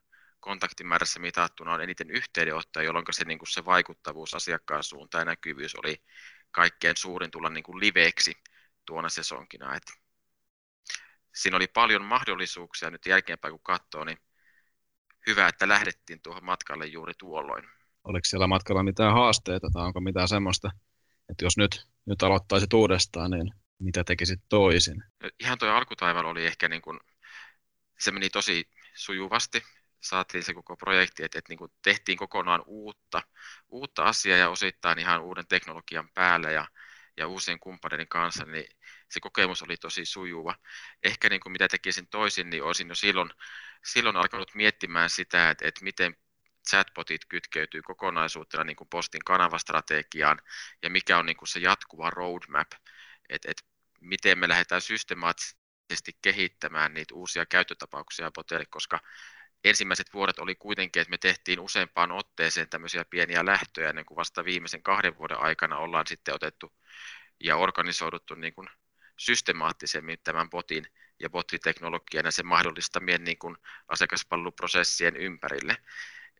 kontaktimäärässä 0.45 1.19
mitattuna 1.19 1.73
on 1.73 1.81
eniten 1.81 2.11
yhteydenottoja, 2.11 2.85
jolloin 2.85 3.05
se, 3.11 3.25
niin 3.25 3.39
kuin 3.39 3.51
se 3.51 3.65
vaikuttavuus 3.65 4.33
asiakkaan 4.33 4.83
suuntaan 4.83 5.21
ja 5.21 5.25
näkyvyys 5.25 5.75
oli 5.75 6.03
kaikkein 6.51 6.97
suurin 6.97 7.31
tulla 7.31 7.49
niin 7.49 7.63
kuin 7.63 7.79
liveksi 7.79 8.33
tuona 8.85 9.09
sesonkina. 9.09 9.75
Et 9.75 9.83
siinä 11.35 11.57
oli 11.57 11.67
paljon 11.67 12.05
mahdollisuuksia 12.05 12.89
nyt 12.89 13.05
jälkeenpäin 13.05 13.51
kun 13.51 13.63
katsoo, 13.63 14.03
niin 14.03 14.17
hyvä, 15.27 15.47
että 15.47 15.67
lähdettiin 15.67 16.21
tuohon 16.21 16.45
matkalle 16.45 16.85
juuri 16.85 17.13
tuolloin. 17.17 17.65
Oliko 18.03 18.25
siellä 18.25 18.47
matkalla 18.47 18.83
mitään 18.83 19.13
haasteita 19.13 19.67
tai 19.73 19.85
onko 19.85 20.01
mitään 20.01 20.27
semmoista, 20.27 20.71
että 21.29 21.45
jos 21.45 21.57
nyt, 21.57 21.87
nyt 22.05 22.23
aloittaisit 22.23 22.73
uudestaan, 22.73 23.31
niin 23.31 23.51
mitä 23.79 24.03
tekisit 24.03 24.39
toisin? 24.49 25.03
No, 25.23 25.29
ihan 25.39 25.57
tuo 25.57 25.69
alkutaival 25.69 26.25
oli 26.25 26.45
ehkä 26.45 26.69
niin 26.69 26.81
kuin, 26.81 26.99
se 27.99 28.11
meni 28.11 28.29
tosi 28.29 28.69
sujuvasti, 28.95 29.63
saatiin 30.05 30.43
se 30.43 30.53
koko 30.53 30.77
projekti, 30.77 31.23
että, 31.23 31.39
että 31.39 31.51
niin 31.51 31.57
kuin 31.57 31.71
tehtiin 31.81 32.17
kokonaan 32.17 32.63
uutta, 32.65 33.21
uutta 33.69 34.03
asiaa 34.03 34.37
ja 34.37 34.49
osittain 34.49 34.99
ihan 34.99 35.21
uuden 35.21 35.47
teknologian 35.47 36.09
päälle 36.13 36.53
ja, 36.53 36.67
ja 37.17 37.27
uusien 37.27 37.59
kumppaneiden 37.59 38.07
kanssa, 38.07 38.45
niin 38.45 38.65
se 39.09 39.19
kokemus 39.19 39.63
oli 39.63 39.77
tosi 39.77 40.05
sujuva. 40.05 40.55
Ehkä 41.03 41.29
niin 41.29 41.41
kuin 41.41 41.51
mitä 41.51 41.67
tekisin 41.67 42.07
toisin, 42.07 42.49
niin 42.49 42.63
olisin 42.63 42.89
jo 42.89 42.95
silloin, 42.95 43.29
silloin 43.85 44.15
alkanut 44.15 44.55
miettimään 44.55 45.09
sitä, 45.09 45.49
että, 45.49 45.67
että 45.67 45.83
miten 45.83 46.15
chatbotit 46.69 47.25
kytkeytyy 47.29 47.81
kokonaisuutena 47.81 48.63
niin 48.63 48.75
kuin 48.75 48.87
postin 48.89 49.23
kanavastrategiaan 49.25 50.41
ja 50.83 50.89
mikä 50.89 51.17
on 51.17 51.25
niin 51.25 51.37
kuin 51.37 51.49
se 51.49 51.59
jatkuva 51.59 52.09
roadmap, 52.09 52.71
että, 53.29 53.51
että 53.51 53.63
miten 54.01 54.39
me 54.39 54.47
lähdetään 54.47 54.81
systemaattisesti 54.81 56.11
kehittämään 56.21 56.93
niitä 56.93 57.15
uusia 57.15 57.45
käyttötapauksia 57.45 58.31
botille, 58.31 58.65
koska 58.65 58.99
ensimmäiset 59.69 60.13
vuodet 60.13 60.39
oli 60.39 60.55
kuitenkin, 60.55 61.01
että 61.01 61.09
me 61.09 61.17
tehtiin 61.17 61.59
useampaan 61.59 62.11
otteeseen 62.11 62.69
tämmöisiä 62.69 63.05
pieniä 63.09 63.45
lähtöjä, 63.45 63.89
ennen 63.89 64.05
kuin 64.05 64.15
vasta 64.15 64.45
viimeisen 64.45 64.83
kahden 64.83 65.17
vuoden 65.17 65.39
aikana 65.39 65.77
ollaan 65.77 66.07
sitten 66.07 66.35
otettu 66.35 66.73
ja 67.39 67.57
organisoiduttu 67.57 68.35
niin 68.35 68.53
kuin 68.53 68.67
systemaattisemmin 69.17 70.17
tämän 70.23 70.49
botin 70.49 70.85
ja 71.19 71.29
bottiteknologian 71.29 72.25
ja 72.25 72.31
sen 72.31 72.47
mahdollistamien 72.47 73.23
niin 73.23 73.37
kuin 73.37 73.57
asiakaspalveluprosessien 73.87 75.15
ympärille. 75.15 75.77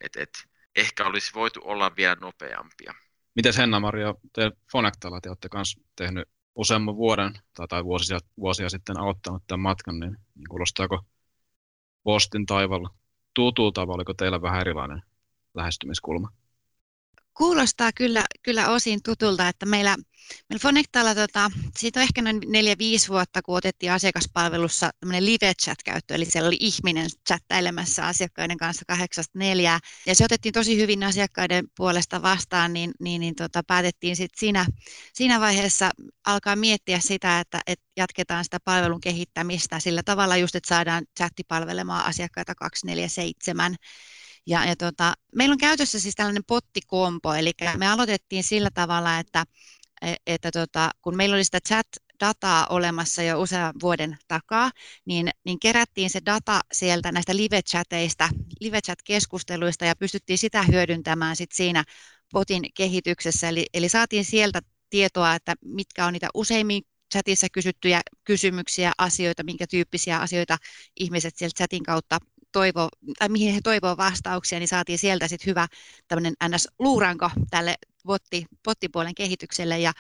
Et, 0.02 0.16
et, 0.16 0.30
ehkä 0.76 1.06
olisi 1.06 1.34
voitu 1.34 1.62
olla 1.64 1.96
vielä 1.96 2.16
nopeampia. 2.22 2.94
Miten 3.36 3.54
Henna-Maria, 3.58 4.16
te 4.34 4.52
Fonectalla 4.72 5.22
te 5.22 5.30
olette 5.30 5.50
myös 5.54 5.80
tehnyt 5.96 6.30
useamman 6.56 6.96
vuoden 6.96 7.34
tai, 7.54 7.68
tai 7.68 7.84
vuosia, 7.84 8.20
vuosia 8.38 8.70
sitten 8.70 9.00
aloittanut 9.00 9.44
tämän 9.48 9.60
matkan, 9.60 10.00
niin, 10.00 10.18
niin 10.36 10.48
kuulostaako 10.50 11.06
postin 12.04 12.46
taivalla 12.46 12.90
tutulta 13.36 13.88
vai 13.88 13.96
oliko 13.96 14.14
teillä 14.14 14.42
vähän 14.42 14.62
erilainen 14.62 15.04
lähestymiskulma? 15.54 16.30
Kuulostaa 17.38 17.92
kyllä, 17.92 18.26
kyllä 18.44 18.70
osin 18.70 19.00
tutulta, 19.04 19.48
että 19.48 19.66
meillä, 19.66 19.96
meillä 20.50 20.62
Fonectalla, 20.62 21.16
tota, 21.16 21.52
siitä 21.78 22.00
on 22.00 22.04
ehkä 22.04 22.22
noin 22.22 22.42
neljä 22.48 22.76
5 22.78 23.08
vuotta, 23.08 23.42
kun 23.42 23.58
otettiin 23.58 23.92
asiakaspalvelussa 23.92 24.90
tämmöinen 25.00 25.26
live 25.26 25.54
chat 25.54 25.84
käyttö, 25.86 26.16
eli 26.16 26.26
siellä 26.26 26.48
oli 26.48 26.58
ihminen 26.60 27.10
chattailemassa 27.28 28.08
asiakkaiden 28.08 28.58
kanssa 28.58 28.86
kahdeksasta 28.88 29.40
neljää, 29.40 29.80
ja 30.06 30.16
se 30.16 30.26
otettiin 30.26 30.54
tosi 30.54 30.78
hyvin 30.78 31.04
asiakkaiden 31.04 31.66
puolesta 31.78 32.22
vastaan, 32.22 32.74
niin, 32.74 32.92
niin, 33.00 33.20
niin 33.20 33.36
tota, 33.36 33.64
päätettiin 33.68 34.16
sitten 34.16 34.40
siinä, 34.40 34.66
siinä 35.14 35.40
vaiheessa 35.40 35.92
alkaa 36.26 36.56
miettiä 36.56 37.00
sitä, 37.00 37.40
että, 37.40 37.62
että 37.68 37.86
jatketaan 37.98 38.44
sitä 38.44 38.58
palvelun 38.66 39.02
kehittämistä 39.02 39.80
sillä 39.80 40.04
tavalla 40.04 40.38
just, 40.38 40.56
että 40.56 40.70
saadaan 40.70 41.06
chatti 41.20 41.44
palvelemaan 41.48 42.06
asiakkaita 42.06 42.56
247, 42.56 43.76
ja, 44.48 44.66
ja 44.66 44.76
tota, 44.76 45.14
meillä 45.36 45.54
on 45.54 45.58
käytössä 45.58 46.00
siis 46.00 46.16
tällainen 46.16 46.44
pottikompo, 46.48 47.34
eli 47.34 47.52
me 47.78 47.88
aloitettiin 47.88 48.44
sillä 48.44 48.70
tavalla, 48.74 49.20
että, 49.20 49.46
e, 50.02 50.14
että 50.28 50.52
tota, 50.52 50.92
kun 51.02 51.16
meillä 51.16 51.34
oli 51.34 51.44
sitä 51.44 51.60
chat 51.68 51.88
dataa 52.20 52.68
olemassa 52.70 53.24
jo 53.24 53.42
usean 53.42 53.74
vuoden 53.82 54.18
takaa, 54.28 54.72
niin, 55.06 55.30
niin 55.46 55.60
kerättiin 55.60 56.10
se 56.10 56.20
data 56.26 56.62
sieltä 56.74 57.12
näistä 57.12 57.36
live-chateista, 57.36 58.30
live-chat-keskusteluista 58.60 59.86
ja 59.86 59.96
pystyttiin 59.96 60.38
sitä 60.38 60.64
hyödyntämään 60.64 61.36
sit 61.36 61.52
siinä 61.52 61.84
potin 62.32 62.64
kehityksessä. 62.78 63.50
Eli, 63.50 63.66
eli 63.74 63.90
saatiin 63.90 64.26
sieltä 64.26 64.62
tietoa, 64.90 65.36
että 65.36 65.56
mitkä 65.66 66.06
on 66.06 66.14
niitä 66.14 66.28
useimmin 66.34 66.84
chatissa 67.14 67.48
kysyttyjä 67.52 68.02
kysymyksiä, 68.24 68.92
asioita, 68.98 69.44
minkä 69.44 69.68
tyyppisiä 69.68 70.20
asioita 70.20 70.58
ihmiset 71.00 71.36
sieltä 71.38 71.58
chatin 71.58 71.84
kautta 71.84 72.20
toivo, 72.56 72.90
tai 73.20 73.30
mihin 73.30 73.54
he 73.54 73.60
toivoo 73.64 73.98
vastauksia, 73.98 74.60
niin 74.60 74.68
saatiin 74.68 75.00
sieltä 75.00 75.28
sitten 75.28 75.48
hyvä 75.48 75.68
tämmöinen 76.08 76.34
NS-luuranko 76.44 77.30
tälle 77.50 77.76
botti, 78.06 78.46
bottipuolen 78.64 79.16
kehitykselle. 79.16 79.80
Ja 79.80 79.92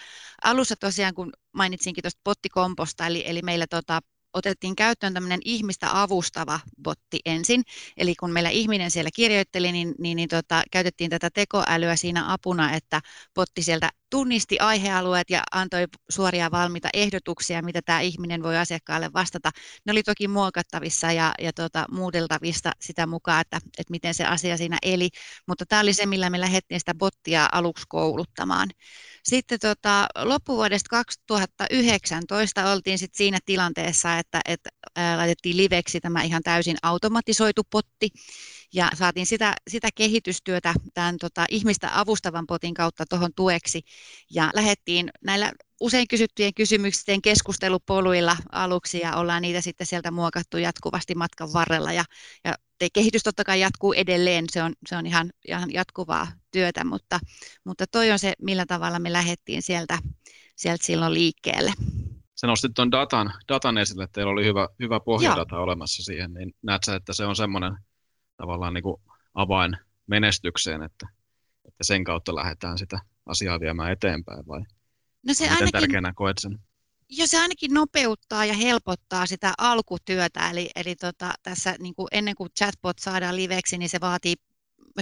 alussa 0.43 0.75
tosiaan, 0.75 1.13
kun 1.13 1.31
mainitsinkin 1.51 2.01
tuosta 2.01 2.21
bottikomposta, 2.23 3.07
eli, 3.07 3.23
eli 3.25 3.41
meillä 3.41 3.67
tota, 3.67 4.01
otettiin 4.33 4.75
käyttöön 4.75 5.13
tämmöinen 5.13 5.39
ihmistä 5.45 6.01
avustava 6.01 6.59
botti 6.83 7.19
ensin. 7.25 7.63
Eli 7.97 8.15
kun 8.15 8.31
meillä 8.31 8.49
ihminen 8.49 8.91
siellä 8.91 9.09
kirjoitteli, 9.15 9.71
niin, 9.71 9.95
niin, 9.99 10.15
niin 10.15 10.29
tota, 10.29 10.63
käytettiin 10.71 11.09
tätä 11.09 11.29
tekoälyä 11.29 11.95
siinä 11.95 12.33
apuna, 12.33 12.73
että 12.73 13.01
botti 13.33 13.63
sieltä 13.63 13.89
tunnisti 14.15 14.59
aihealueet 14.59 15.29
ja 15.29 15.43
antoi 15.51 15.85
suoria 16.09 16.51
valmiita 16.51 16.89
ehdotuksia, 16.93 17.61
mitä 17.61 17.81
tämä 17.81 17.99
ihminen 17.99 18.43
voi 18.43 18.57
asiakkaalle 18.57 19.09
vastata. 19.13 19.51
Ne 19.85 19.91
oli 19.91 20.03
toki 20.03 20.27
muokattavissa 20.27 21.11
ja, 21.11 21.33
ja 21.39 21.53
tota, 21.53 21.85
muudeltavista 21.91 22.71
sitä 22.81 23.07
mukaan, 23.07 23.41
että, 23.41 23.57
että 23.77 23.91
miten 23.91 24.13
se 24.13 24.25
asia 24.25 24.57
siinä 24.57 24.77
eli, 24.81 25.09
mutta 25.47 25.65
tämä 25.65 25.81
oli 25.81 25.93
se, 25.93 26.05
millä 26.05 26.29
me 26.29 26.39
lähdettiin 26.39 26.79
sitä 26.79 26.93
bottia 26.95 27.49
aluksi 27.51 27.85
kouluttamaan. 27.89 28.69
Sitten 29.23 29.59
tota, 29.59 30.07
loppuvuodesta 30.15 30.89
2019 30.89 32.71
oltiin 32.71 32.99
sit 32.99 33.15
siinä 33.15 33.39
tilanteessa, 33.45 34.17
että, 34.17 34.41
että 34.45 34.69
ää, 34.95 35.17
laitettiin 35.17 35.57
liveksi 35.57 35.99
tämä 35.99 36.23
ihan 36.23 36.43
täysin 36.43 36.77
automatisoitu 36.81 37.61
potti, 37.69 38.09
ja 38.75 38.89
saatiin 38.93 39.25
sitä, 39.25 39.53
sitä 39.67 39.89
kehitystyötä 39.95 40.73
tämän 40.93 41.17
tota, 41.17 41.45
ihmistä 41.49 41.99
avustavan 41.99 42.47
potin 42.47 42.73
kautta 42.73 43.03
tuohon 43.09 43.31
tueksi 43.35 43.81
ja 44.33 44.49
lähdettiin 44.53 45.09
näillä 45.25 45.51
usein 45.81 46.07
kysyttyjen 46.07 46.53
kysymysten 46.53 47.21
keskustelupoluilla 47.21 48.37
aluksi 48.51 48.99
ja 48.99 49.15
ollaan 49.15 49.41
niitä 49.41 49.61
sitten 49.61 49.87
sieltä 49.87 50.11
muokattu 50.11 50.57
jatkuvasti 50.57 51.15
matkan 51.15 51.53
varrella 51.53 51.93
ja, 51.93 52.03
ja 52.43 52.55
kehitys 52.93 53.23
totta 53.23 53.43
kai 53.43 53.59
jatkuu 53.59 53.93
edelleen, 53.93 54.45
se 54.51 54.63
on, 54.63 54.73
se 54.87 54.97
on 54.97 55.05
ihan, 55.05 55.29
ihan 55.47 55.73
jatkuvaa 55.73 56.27
työtä, 56.51 56.83
mutta, 56.83 57.19
mutta 57.63 57.87
toi 57.87 58.11
on 58.11 58.19
se, 58.19 58.33
millä 58.41 58.65
tavalla 58.65 58.99
me 58.99 59.13
lähdettiin 59.13 59.61
sieltä, 59.61 59.97
sieltä 60.55 60.85
silloin 60.85 61.13
liikkeelle. 61.13 61.73
Sä 62.35 62.47
nostit 62.47 62.71
tuon 62.75 62.91
datan, 62.91 63.33
datan 63.49 63.77
esille, 63.77 64.03
että 64.03 64.13
teillä 64.13 64.31
oli 64.31 64.45
hyvä, 64.45 64.69
hyvä 64.79 64.99
pohjadata 64.99 65.55
Joo. 65.55 65.63
olemassa 65.63 66.03
siihen, 66.03 66.33
niin 66.33 66.53
näet 66.61 66.83
sä, 66.83 66.95
että 66.95 67.13
se 67.13 67.25
on 67.25 67.35
semmoinen 67.35 67.77
tavallaan 68.37 68.73
niin 68.73 68.83
kuin 68.83 69.01
avain 69.33 69.77
menestykseen, 70.07 70.83
että, 70.83 71.07
että 71.65 71.83
sen 71.83 72.03
kautta 72.03 72.35
lähdetään 72.35 72.77
sitä 72.77 72.99
asiaa 73.25 73.59
viemään 73.59 73.91
eteenpäin 73.91 74.47
vai 74.47 74.59
no 75.27 75.33
se 75.33 75.43
miten 75.43 75.57
ainakin, 75.57 75.71
tärkeänä 75.71 76.13
koet 76.15 76.37
sen? 76.37 76.59
Jo 77.09 77.27
se 77.27 77.39
ainakin 77.39 77.73
nopeuttaa 77.73 78.45
ja 78.45 78.53
helpottaa 78.53 79.25
sitä 79.25 79.53
alkutyötä, 79.57 80.49
eli, 80.49 80.69
eli 80.75 80.95
tota, 80.95 81.33
tässä 81.43 81.75
niin 81.79 81.95
kuin 81.95 82.07
ennen 82.11 82.35
kuin 82.35 82.49
chatbot 82.57 82.99
saadaan 82.99 83.35
liveksi, 83.35 83.77
niin 83.77 83.89
se 83.89 84.01
vaatii 84.01 84.35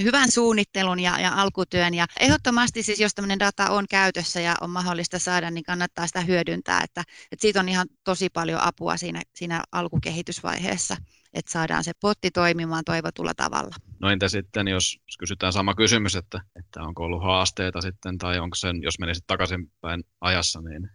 hyvän 0.02 0.32
suunnittelun 0.32 1.00
ja, 1.00 1.20
ja 1.20 1.42
alkutyön. 1.42 1.94
Ja 1.94 2.06
ehdottomasti 2.20 2.84
siis, 2.84 3.00
jos 3.00 3.16
tämmöinen 3.16 3.40
data 3.40 3.70
on 3.70 3.86
käytössä 3.90 4.42
ja 4.42 4.56
on 4.62 4.70
mahdollista 4.70 5.20
saada, 5.20 5.52
niin 5.52 5.64
kannattaa 5.64 6.08
sitä 6.08 6.22
hyödyntää. 6.22 6.82
Että, 6.84 7.04
että 7.32 7.42
siitä 7.42 7.60
on 7.60 7.70
ihan 7.70 7.88
tosi 8.04 8.30
paljon 8.30 8.62
apua 8.62 8.98
siinä, 8.98 9.22
siinä 9.36 9.64
alkukehitysvaiheessa, 9.72 10.98
että 11.34 11.52
saadaan 11.52 11.84
se 11.84 11.92
potti 12.02 12.32
toimimaan 12.32 12.84
toivotulla 12.86 13.34
tavalla. 13.34 13.76
No 14.00 14.10
entä 14.10 14.28
sitten, 14.30 14.68
jos 14.68 15.00
kysytään 15.20 15.54
sama 15.54 15.76
kysymys, 15.76 16.16
että, 16.16 16.42
että 16.60 16.82
onko 16.82 17.04
ollut 17.04 17.24
haasteita 17.24 17.82
sitten, 17.82 18.18
tai 18.18 18.40
onko 18.40 18.56
sen, 18.56 18.84
jos 18.84 19.00
menisit 19.00 19.24
takaisinpäin 19.28 20.04
ajassa, 20.22 20.62
niin 20.62 20.90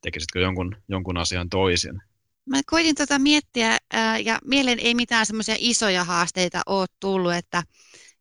tekisitkö 0.00 0.40
jonkun, 0.40 0.76
jonkun 0.88 1.16
asian 1.16 1.48
toisin? 1.48 2.02
Mä 2.46 2.60
koitin 2.66 2.94
tota 2.94 3.18
miettiä, 3.18 3.78
ja 4.24 4.38
mieleen 4.44 4.78
ei 4.78 4.94
mitään 4.94 5.26
semmoisia 5.26 5.54
isoja 5.58 6.04
haasteita 6.04 6.62
ole 6.66 6.86
tullut, 7.00 7.32
että 7.32 7.62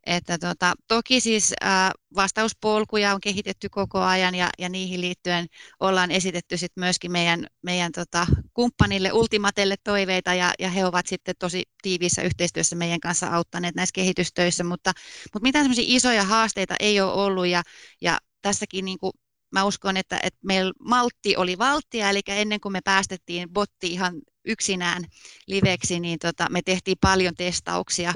että 0.10 0.38
tota, 0.38 0.74
toki 0.88 1.22
siis 1.22 1.54
ää, 1.62 1.92
vastauspolkuja 2.16 3.14
on 3.14 3.22
kehitetty 3.22 3.70
koko 3.70 4.00
ajan 4.00 4.36
ja, 4.36 4.50
ja 4.60 4.70
niihin 4.70 5.02
liittyen 5.02 5.48
ollaan 5.80 6.12
esitetty 6.12 6.58
sit 6.58 6.72
myöskin 6.76 7.12
meidän, 7.12 7.48
meidän 7.62 7.92
tota, 7.92 8.28
kumppanille 8.54 9.14
Ultimatelle 9.14 9.76
toiveita 9.84 10.34
ja, 10.34 10.54
ja 10.60 10.70
he 10.70 10.86
ovat 10.86 11.08
sitten 11.08 11.36
tosi 11.40 11.64
tiiviissä 11.82 12.22
yhteistyössä 12.22 12.76
meidän 12.76 13.00
kanssa 13.00 13.28
auttaneet 13.28 13.76
näissä 13.76 13.94
kehitystöissä, 13.94 14.64
mutta, 14.64 14.92
mutta 15.34 15.44
mitään 15.44 15.72
isoja 15.78 16.24
haasteita 16.24 16.76
ei 16.80 17.02
ole 17.02 17.14
ollut 17.14 17.48
ja, 17.48 17.62
ja 18.02 18.18
tässäkin 18.42 18.86
niin 18.86 19.00
kuin 19.00 19.12
mä 19.52 19.64
uskon, 19.64 19.98
että, 19.98 20.20
että 20.24 20.40
meillä 20.44 20.74
maltti 20.80 21.38
oli 21.38 21.58
valttia, 21.58 22.10
eli 22.10 22.22
ennen 22.28 22.60
kuin 22.60 22.72
me 22.72 22.82
päästettiin 22.82 23.50
botti 23.50 23.88
ihan 23.88 24.22
yksinään 24.46 25.06
liveksi, 25.48 26.00
niin 26.00 26.20
tota, 26.20 26.48
me 26.50 26.62
tehtiin 26.62 26.98
paljon 27.02 27.36
testauksia 27.36 28.14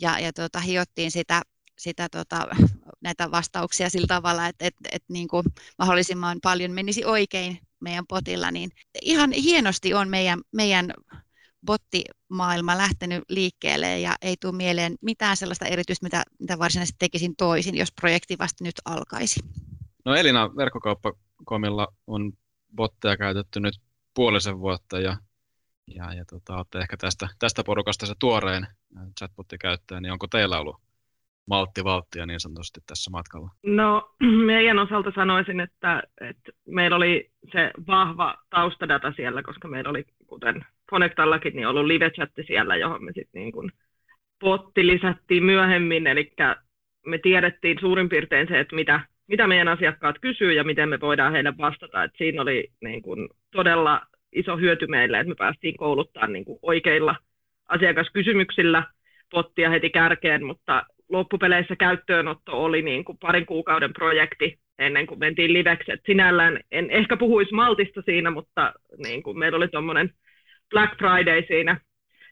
ja, 0.00 0.18
ja 0.18 0.32
tota, 0.32 0.60
hiottiin 0.60 1.10
sitä, 1.10 1.42
sitä 1.78 2.08
tota, 2.08 2.46
näitä 3.00 3.30
vastauksia 3.30 3.90
sillä 3.90 4.06
tavalla, 4.06 4.46
että 4.46 4.66
et, 4.66 4.74
et, 4.92 5.04
niin 5.08 5.28
kuin 5.28 5.44
mahdollisimman 5.78 6.38
paljon 6.42 6.70
menisi 6.70 7.04
oikein 7.04 7.58
meidän 7.80 8.06
potilla, 8.08 8.50
niin 8.50 8.70
ihan 9.02 9.32
hienosti 9.32 9.94
on 9.94 10.08
meidän, 10.08 10.40
meidän 10.52 10.92
bottimaailma 11.66 12.78
lähtenyt 12.78 13.24
liikkeelle 13.28 14.00
ja 14.00 14.16
ei 14.22 14.36
tule 14.40 14.56
mieleen 14.56 14.94
mitään 15.00 15.36
sellaista 15.36 15.66
erityistä, 15.66 16.06
mitä, 16.06 16.22
mitä 16.38 16.58
varsinaisesti 16.58 16.96
tekisin 16.98 17.36
toisin, 17.36 17.76
jos 17.76 17.92
projekti 17.92 18.38
vasta 18.38 18.64
nyt 18.64 18.74
alkaisi. 18.84 19.40
No 20.06 20.14
Elina, 20.14 20.56
verkkokauppakomilla 20.56 21.88
on 22.06 22.32
botteja 22.76 23.16
käytetty 23.16 23.60
nyt 23.60 23.74
puolisen 24.14 24.60
vuotta 24.60 25.00
ja 25.00 25.16
ja, 25.94 26.14
ja 26.14 26.24
tota, 26.24 26.56
olette 26.56 26.78
ehkä 26.78 26.96
tästä, 26.96 27.28
tästä 27.38 27.64
porukasta 27.64 28.06
se 28.06 28.14
tuorein 28.18 28.66
chatbotti 29.18 29.58
käyttäjä, 29.58 30.00
niin 30.00 30.12
onko 30.12 30.26
teillä 30.26 30.60
ollut 30.60 30.76
maltti 31.46 31.84
valttia 31.84 32.26
niin 32.26 32.40
sanotusti 32.40 32.80
tässä 32.86 33.10
matkalla? 33.10 33.50
No 33.62 34.14
meidän 34.46 34.78
osalta 34.78 35.12
sanoisin, 35.14 35.60
että, 35.60 36.02
että 36.20 36.52
meillä 36.66 36.96
oli 36.96 37.30
se 37.52 37.70
vahva 37.86 38.34
taustadata 38.50 39.12
siellä, 39.16 39.42
koska 39.42 39.68
meillä 39.68 39.90
oli, 39.90 40.04
kuten 40.26 40.64
Connectallakin, 40.90 41.56
niin 41.56 41.66
ollut 41.66 41.86
live-chatti 41.86 42.44
siellä, 42.46 42.76
johon 42.76 43.04
me 43.04 43.12
sitten 43.14 43.40
niin 43.40 43.52
kuin 43.52 43.72
potti 44.38 44.86
lisättiin 44.86 45.44
myöhemmin, 45.44 46.06
eli 46.06 46.32
me 47.06 47.18
tiedettiin 47.18 47.76
suurin 47.80 48.08
piirtein 48.08 48.48
se, 48.48 48.60
että 48.60 48.76
mitä, 48.76 49.00
mitä 49.28 49.46
meidän 49.46 49.68
asiakkaat 49.68 50.16
kysyy 50.20 50.52
ja 50.52 50.64
miten 50.64 50.88
me 50.88 51.00
voidaan 51.00 51.32
heille 51.32 51.54
vastata. 51.58 52.04
Et 52.04 52.12
siinä 52.18 52.42
oli 52.42 52.68
niin 52.80 53.02
kuin 53.02 53.28
todella 53.50 54.02
iso 54.32 54.56
hyöty 54.56 54.86
meille, 54.86 55.18
että 55.20 55.28
me 55.28 55.34
päästiin 55.34 55.76
kouluttaa 55.76 56.26
niin 56.26 56.44
kuin 56.44 56.58
oikeilla 56.62 57.16
asiakaskysymyksillä 57.68 58.82
pottia 59.30 59.70
heti 59.70 59.90
kärkeen, 59.90 60.44
mutta 60.44 60.86
loppupeleissä 61.08 61.76
käyttöönotto 61.76 62.64
oli 62.64 62.82
niin 62.82 63.04
kuin 63.04 63.18
parin 63.18 63.46
kuukauden 63.46 63.92
projekti 63.92 64.58
ennen 64.78 65.06
kuin 65.06 65.20
mentiin 65.20 65.52
liveksi. 65.52 65.92
Et 65.92 66.00
sinällään 66.06 66.60
en 66.70 66.90
ehkä 66.90 67.16
puhuisi 67.16 67.54
maltista 67.54 68.02
siinä, 68.02 68.30
mutta 68.30 68.72
niin 69.04 69.22
kuin 69.22 69.38
meillä 69.38 69.56
oli 69.56 69.68
tuommoinen 69.68 70.10
Black 70.70 70.98
Friday 70.98 71.42
siinä, 71.46 71.80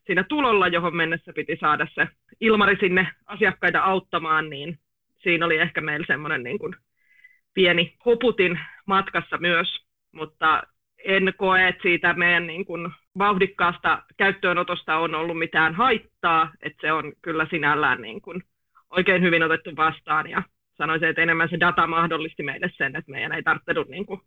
siinä 0.06 0.24
tulolla, 0.28 0.68
johon 0.68 0.96
mennessä 0.96 1.32
piti 1.32 1.56
saada 1.60 1.86
se 1.94 2.08
Ilmari 2.40 2.76
sinne 2.80 3.08
asiakkaita 3.26 3.80
auttamaan, 3.80 4.50
niin 4.50 4.78
siinä 5.24 5.46
oli 5.46 5.58
ehkä 5.58 5.80
meillä 5.80 6.06
semmoinen 6.06 6.42
niin 6.42 6.58
kuin 6.58 6.76
pieni 7.54 7.96
hoputin 8.04 8.60
matkassa 8.86 9.38
myös, 9.38 9.68
mutta 10.12 10.62
en 11.04 11.34
koe, 11.36 11.68
että 11.68 11.82
siitä 11.82 12.14
meidän 12.14 12.46
niin 12.46 12.64
kuin 12.64 12.90
vauhdikkaasta 13.18 14.02
käyttöönotosta 14.16 14.96
on 14.96 15.14
ollut 15.14 15.38
mitään 15.38 15.74
haittaa, 15.74 16.52
että 16.62 16.78
se 16.80 16.92
on 16.92 17.12
kyllä 17.22 17.46
sinällään 17.50 18.02
niin 18.02 18.20
kuin 18.20 18.42
oikein 18.90 19.22
hyvin 19.22 19.42
otettu 19.42 19.76
vastaan 19.76 20.30
ja 20.30 20.42
sanoisin, 20.74 21.08
että 21.08 21.22
enemmän 21.22 21.48
se 21.48 21.60
data 21.60 21.86
mahdollisti 21.86 22.42
meille 22.42 22.70
sen, 22.76 22.96
että 22.96 23.10
meidän 23.10 23.32
ei 23.32 23.42
tarvitse 23.42 23.72
niin 23.88 24.06
kuin 24.06 24.20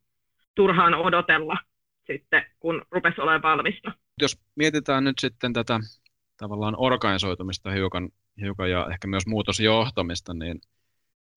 turhaan 0.55 0.95
odotella 0.95 1.57
sitten, 2.07 2.45
kun 2.59 2.81
rupesi 2.91 3.21
olemaan 3.21 3.41
valmista. 3.41 3.91
Jos 4.21 4.41
mietitään 4.55 5.03
nyt 5.03 5.19
sitten 5.19 5.53
tätä 5.53 5.79
tavallaan 6.37 6.75
organisoitumista 6.77 7.71
hiukan, 7.71 8.09
hiukan 8.41 8.71
ja 8.71 8.87
ehkä 8.91 9.07
myös 9.07 9.27
muutosjohtamista, 9.27 10.33
niin 10.33 10.61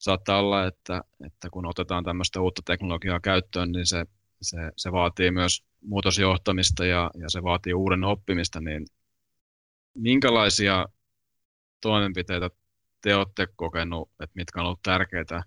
saattaa 0.01 0.39
olla, 0.39 0.67
että, 0.67 1.03
että 1.27 1.51
kun 1.51 1.67
otetaan 1.67 2.05
tämmöistä 2.05 2.41
uutta 2.41 2.63
teknologiaa 2.65 3.21
käyttöön, 3.21 3.73
niin 3.73 3.87
se 3.87 4.07
se, 4.43 4.57
se 4.77 4.93
vaatii 4.93 5.31
myös 5.31 5.65
muutosjohtamista 5.81 6.87
ja, 6.87 7.11
ja 7.19 7.31
se 7.31 7.43
vaatii 7.43 7.75
uuden 7.75 8.05
oppimista, 8.05 8.61
niin 8.61 8.87
minkälaisia 9.95 10.87
toimenpiteitä 11.81 12.51
te 13.01 13.17
olette 13.17 13.49
kokenut, 13.57 14.11
että 14.11 14.35
mitkä 14.35 14.61
on 14.61 14.67
ollut 14.67 14.83
tärkeitä 14.83 15.43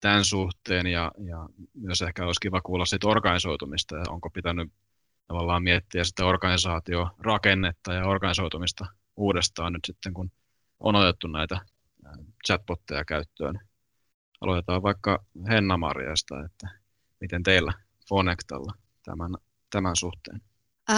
tämän 0.00 0.24
suhteen? 0.24 0.86
Ja, 0.86 1.12
ja 1.18 1.48
myös 1.74 2.02
ehkä 2.02 2.26
olisi 2.26 2.40
kiva 2.40 2.60
kuulla 2.60 2.84
siitä 2.84 3.08
organisoitumista. 3.08 3.96
Ja 3.96 4.04
onko 4.08 4.30
pitänyt 4.30 4.72
tavallaan 5.26 5.62
miettiä 5.62 6.04
sitä 6.04 6.26
organisaatiorakennetta 6.26 7.92
ja 7.92 8.06
organisoitumista 8.06 8.86
uudestaan 9.16 9.72
nyt 9.72 9.84
sitten, 9.84 10.14
kun 10.14 10.30
on 10.80 10.96
otettu 10.96 11.26
näitä 11.26 11.60
chatbotteja 12.46 13.04
käyttöön. 13.04 13.60
Aloitetaan 14.40 14.82
vaikka 14.82 15.24
Henna 15.48 15.76
Marjasta, 15.76 16.44
että 16.44 16.68
miten 17.20 17.42
teillä 17.42 17.72
Fonectalla 18.08 18.72
tämän, 19.04 19.34
tämän 19.70 19.96
suhteen? 19.96 20.40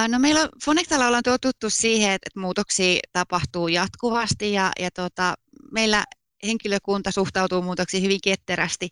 No 0.09 0.19
meillä 0.19 0.49
Fonectalla 0.65 1.07
ollaan 1.07 1.23
totuttu 1.23 1.71
siihen, 1.71 2.13
että 2.13 2.41
muutoksia 2.41 3.01
tapahtuu 3.13 3.69
jatkuvasti 3.69 4.53
ja, 4.53 4.73
ja 4.81 4.91
tota, 4.91 5.35
meillä 5.73 6.05
henkilökunta 6.47 7.11
suhtautuu 7.11 7.63
muutoksiin 7.63 8.03
hyvin 8.03 8.21
ketterästi. 8.25 8.89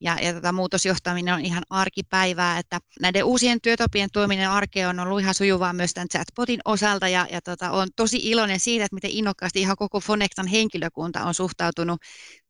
Ja, 0.00 0.18
ja 0.22 0.34
tota, 0.34 0.52
muutosjohtaminen 0.52 1.34
on 1.34 1.44
ihan 1.44 1.62
arkipäivää, 1.70 2.58
että 2.58 2.80
näiden 3.00 3.24
uusien 3.24 3.60
työtapien 3.60 4.08
tuominen 4.12 4.50
arkeen 4.50 4.88
on 4.88 5.00
ollut 5.00 5.20
ihan 5.20 5.34
sujuvaa 5.34 5.72
myös 5.72 5.94
tämän 5.94 6.08
chatbotin 6.08 6.60
osalta. 6.64 7.08
Ja, 7.08 7.26
ja 7.30 7.40
tota, 7.40 7.70
on 7.70 7.88
tosi 7.96 8.18
iloinen 8.22 8.60
siitä, 8.60 8.84
että 8.84 8.94
miten 8.94 9.10
innokkaasti 9.10 9.60
ihan 9.60 9.76
koko 9.76 10.00
Fonectan 10.00 10.46
henkilökunta 10.46 11.24
on 11.24 11.34
suhtautunut 11.34 12.00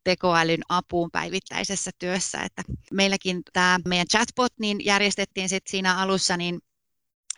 tekoälyn 0.05 0.63
apuun 0.69 1.11
päivittäisessä 1.11 1.91
työssä. 1.99 2.41
Että 2.41 2.63
meilläkin 2.93 3.43
tämä 3.53 3.81
meidän 3.89 4.07
chatbot 4.07 4.53
niin 4.61 4.85
järjestettiin 4.85 5.49
sitten 5.49 5.71
siinä 5.71 5.99
alussa 5.99 6.37
niin 6.37 6.61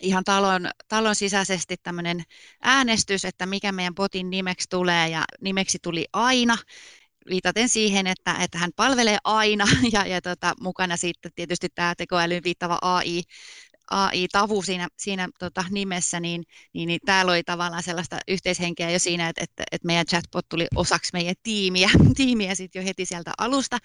ihan 0.01 0.25
talon, 0.25 0.71
talon 0.89 1.15
sisäisesti 1.15 1.77
tämmöinen 1.83 2.23
äänestys, 2.63 3.25
että 3.25 3.47
mikä 3.47 3.73
meidän 3.73 3.95
botin 3.95 4.31
nimeksi 4.31 4.67
tulee. 4.71 5.09
Ja 5.09 5.25
nimeksi 5.41 5.79
tuli 5.83 6.07
aina 6.13 6.57
viitaten 7.31 7.69
siihen, 7.69 8.07
että, 8.07 8.37
että 8.41 8.59
hän 8.59 8.71
palvelee 8.77 9.19
aina 9.25 9.65
ja, 9.93 10.07
ja 10.07 10.23
tota, 10.23 10.55
mukana 10.61 10.97
sitten 10.97 11.33
tietysti 11.35 11.69
tämä 11.75 11.95
tekoälyn 11.95 12.45
viittava 12.45 12.79
AI, 12.83 13.23
AI-tavu 13.91 14.63
siinä, 14.63 14.89
siinä 14.99 15.29
tota, 15.39 15.65
nimessä, 15.71 16.21
niin, 16.21 16.45
niin, 16.73 16.87
niin 16.87 17.01
tämä 17.05 17.27
loi 17.27 17.43
tavallaan 17.45 17.83
sellaista 17.83 18.19
yhteishenkeä 18.29 18.91
jo 18.91 18.99
siinä, 18.99 19.29
että, 19.29 19.45
että, 19.45 19.65
että 19.73 19.87
meidän 19.87 20.07
chatbot 20.07 20.49
tuli 20.49 20.67
osaksi 20.75 21.11
meidän 21.13 21.35
tiimiä, 21.43 21.91
tiimiä 22.17 22.55
sitten 22.55 22.81
jo 22.81 22.87
heti 22.87 23.07
sieltä 23.07 23.33
alusta. 23.39 23.79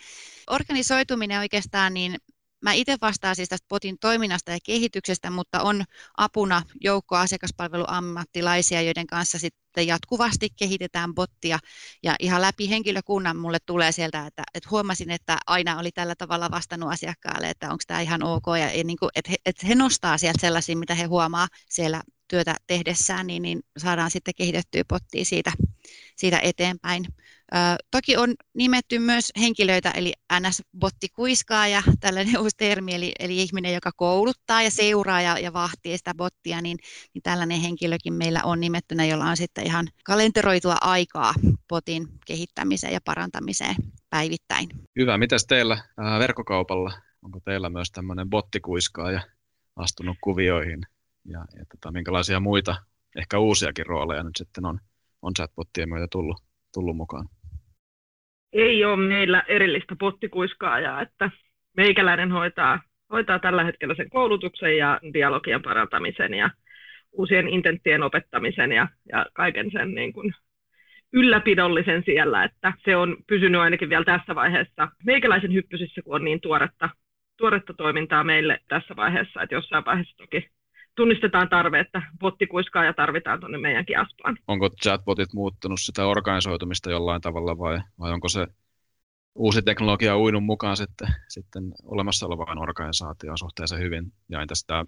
Organisoituminen 0.49 1.39
oikeastaan, 1.39 1.93
niin 1.93 2.17
mä 2.61 2.73
itse 2.73 2.97
vastaan 3.01 3.35
siis 3.35 3.49
tästä 3.49 3.65
potin 3.69 3.97
toiminnasta 3.99 4.51
ja 4.51 4.57
kehityksestä, 4.65 5.29
mutta 5.29 5.61
on 5.61 5.83
apuna 6.17 6.61
joukko 6.81 7.15
asiakaspalveluammattilaisia, 7.15 8.81
joiden 8.81 9.07
kanssa 9.07 9.39
sit 9.39 9.55
jatkuvasti 9.77 10.49
kehitetään 10.59 11.15
bottia 11.15 11.59
ja 12.03 12.15
ihan 12.19 12.41
läpi 12.41 12.69
henkilökunnan 12.69 13.37
mulle 13.37 13.57
tulee 13.65 13.91
sieltä, 13.91 14.27
että, 14.27 14.43
että 14.53 14.69
huomasin, 14.71 15.11
että 15.11 15.37
aina 15.47 15.79
oli 15.79 15.91
tällä 15.91 16.15
tavalla 16.17 16.51
vastannut 16.51 16.91
asiakkaalle, 16.91 17.49
että 17.49 17.69
onko 17.69 17.83
tämä 17.87 18.01
ihan 18.01 18.23
ok 18.23 18.45
ja, 18.47 18.77
ja 18.77 18.83
niin 18.83 18.97
kuin, 18.97 19.09
että, 19.15 19.31
he, 19.31 19.37
että 19.45 19.67
he 19.67 19.75
nostaa 19.75 20.17
sieltä 20.17 20.41
sellaisia, 20.41 20.77
mitä 20.77 20.95
he 20.95 21.03
huomaa 21.03 21.47
siellä 21.69 22.01
työtä 22.27 22.55
tehdessään, 22.67 23.27
niin, 23.27 23.41
niin 23.41 23.59
saadaan 23.77 24.11
sitten 24.11 24.33
kehitettyä 24.37 24.83
pottia 24.87 25.25
siitä, 25.25 25.51
siitä 26.15 26.39
eteenpäin. 26.39 27.05
Toki 27.91 28.17
on 28.17 28.33
nimetty 28.53 28.99
myös 28.99 29.31
henkilöitä, 29.39 29.91
eli 29.91 30.13
NS-bottikuiskaaja, 30.33 31.83
tällainen 31.99 32.39
uusi 32.39 32.57
termi, 32.57 32.95
eli, 32.95 33.11
eli 33.19 33.37
ihminen, 33.37 33.73
joka 33.73 33.91
kouluttaa 33.95 34.63
ja 34.63 34.71
seuraa 34.71 35.21
ja, 35.21 35.39
ja 35.39 35.53
vahtii 35.53 35.97
sitä 35.97 36.13
bottia, 36.13 36.61
niin, 36.61 36.77
niin 37.13 37.21
tällainen 37.23 37.61
henkilökin 37.61 38.13
meillä 38.13 38.41
on 38.43 38.59
nimettynä, 38.59 39.05
jolla 39.05 39.25
on 39.25 39.37
sitten 39.37 39.65
ihan 39.65 39.87
kalenteroitua 40.05 40.75
aikaa 40.81 41.33
botin 41.69 42.07
kehittämiseen 42.25 42.93
ja 42.93 42.99
parantamiseen 43.05 43.75
päivittäin. 44.09 44.69
Hyvä. 44.99 45.17
Mitäs 45.17 45.45
teillä 45.45 45.83
verkkokaupalla? 46.19 46.93
Onko 47.21 47.39
teillä 47.39 47.69
myös 47.69 47.91
tämmöinen 47.91 48.29
bottikuiskaaja 48.29 49.21
astunut 49.75 50.17
kuvioihin? 50.21 50.85
ja, 51.25 51.45
ja 51.57 51.65
tota, 51.65 51.91
minkälaisia 51.91 52.39
muita, 52.39 52.75
ehkä 53.15 53.39
uusiakin 53.39 53.85
rooleja 53.85 54.23
nyt 54.23 54.35
sitten 54.35 54.65
on, 54.65 54.79
on 55.21 55.33
chatbottien 55.33 55.89
myötä 55.89 56.07
tullut, 56.11 56.43
tullut 56.73 56.97
mukaan? 56.97 57.29
Ei 58.53 58.85
ole 58.85 59.07
meillä 59.07 59.43
erillistä 59.47 59.95
pottikuiskaajaa, 59.99 61.01
että 61.01 61.31
meikäläinen 61.77 62.31
hoitaa, 62.31 62.79
hoitaa 63.11 63.39
tällä 63.39 63.63
hetkellä 63.63 63.95
sen 63.95 64.09
koulutuksen 64.09 64.77
ja 64.77 64.99
dialogian 65.13 65.61
parantamisen 65.61 66.33
ja 66.33 66.49
uusien 67.11 67.47
intenttien 67.47 68.03
opettamisen 68.03 68.71
ja, 68.71 68.87
ja 69.09 69.25
kaiken 69.33 69.71
sen 69.71 69.95
niin 69.95 70.13
kuin 70.13 70.33
ylläpidollisen 71.13 72.03
siellä, 72.05 72.43
että 72.43 72.73
se 72.85 72.95
on 72.95 73.17
pysynyt 73.27 73.61
ainakin 73.61 73.89
vielä 73.89 74.05
tässä 74.05 74.35
vaiheessa 74.35 74.87
meikäläisen 75.05 75.53
hyppysissä, 75.53 76.01
kun 76.01 76.15
on 76.15 76.25
niin 76.25 76.41
tuoretta, 76.41 76.89
tuoretta 77.37 77.73
toimintaa 77.73 78.23
meille 78.23 78.59
tässä 78.67 78.95
vaiheessa, 78.95 79.41
että 79.41 79.55
jossain 79.55 79.85
vaiheessa 79.85 80.17
toki 80.17 80.49
tunnistetaan 80.95 81.49
tarve, 81.49 81.79
että 81.79 82.01
ja 82.85 82.93
tarvitaan 82.93 83.39
tuonne 83.39 83.57
meidänkin 83.57 83.99
aspaan. 83.99 84.37
Onko 84.47 84.69
chatbotit 84.69 85.33
muuttunut 85.33 85.79
sitä 85.81 86.05
organisoitumista 86.05 86.91
jollain 86.91 87.21
tavalla 87.21 87.57
vai, 87.57 87.79
vai 87.99 88.11
onko 88.11 88.29
se 88.29 88.47
uusi 89.35 89.61
teknologia 89.61 90.17
uinut 90.17 90.43
mukaan 90.43 90.77
sitten, 90.77 91.07
sitten 91.27 91.63
olemassa 91.83 92.25
olevaan 92.25 92.61
organisaatioon 92.61 93.37
suhteessa 93.37 93.77
hyvin 93.77 94.13
ja 94.29 94.41
entä 94.41 94.55
sitä 94.55 94.85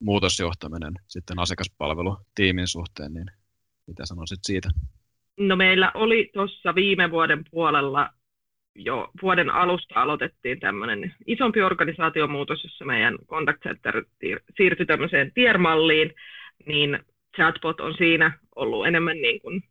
muutosjohtaminen 0.00 0.94
sitten 1.08 1.38
asiakaspalvelu 1.38 2.16
tiimin 2.34 2.68
suhteen, 2.68 3.14
niin 3.14 3.26
mitä 3.86 4.06
sanoisit 4.06 4.38
siitä? 4.42 4.68
No 5.40 5.56
meillä 5.56 5.92
oli 5.94 6.30
tuossa 6.34 6.74
viime 6.74 7.10
vuoden 7.10 7.44
puolella 7.50 8.12
jo 8.78 9.10
vuoden 9.22 9.50
alusta 9.50 10.02
aloitettiin 10.02 10.60
tämmöinen 10.60 11.14
isompi 11.26 11.62
organisaatiomuutos, 11.62 12.64
jossa 12.64 12.84
meidän 12.84 13.18
contact 13.26 13.62
center 13.62 14.04
siirtyi 14.56 14.86
tämmöiseen 14.86 15.32
tiermalliin, 15.34 16.14
niin 16.66 16.98
chatbot 17.36 17.80
on 17.80 17.94
siinä 17.94 18.38
ollut 18.56 18.86
enemmän 18.86 19.16
niin 19.16 19.40
kuin 19.40 19.62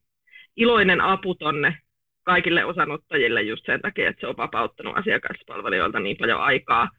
iloinen 0.56 1.02
apu 1.02 1.36
tonne 1.36 1.78
kaikille 2.24 2.66
osanottajille 2.66 3.42
just 3.42 3.66
sen 3.66 3.82
takia, 3.82 4.10
että 4.10 4.20
se 4.20 4.28
on 4.28 4.38
vapauttanut 4.38 4.98
asiakaspalvelijoilta 4.98 6.00
niin 6.00 6.18
paljon 6.18 6.42
aikaa, 6.42 6.90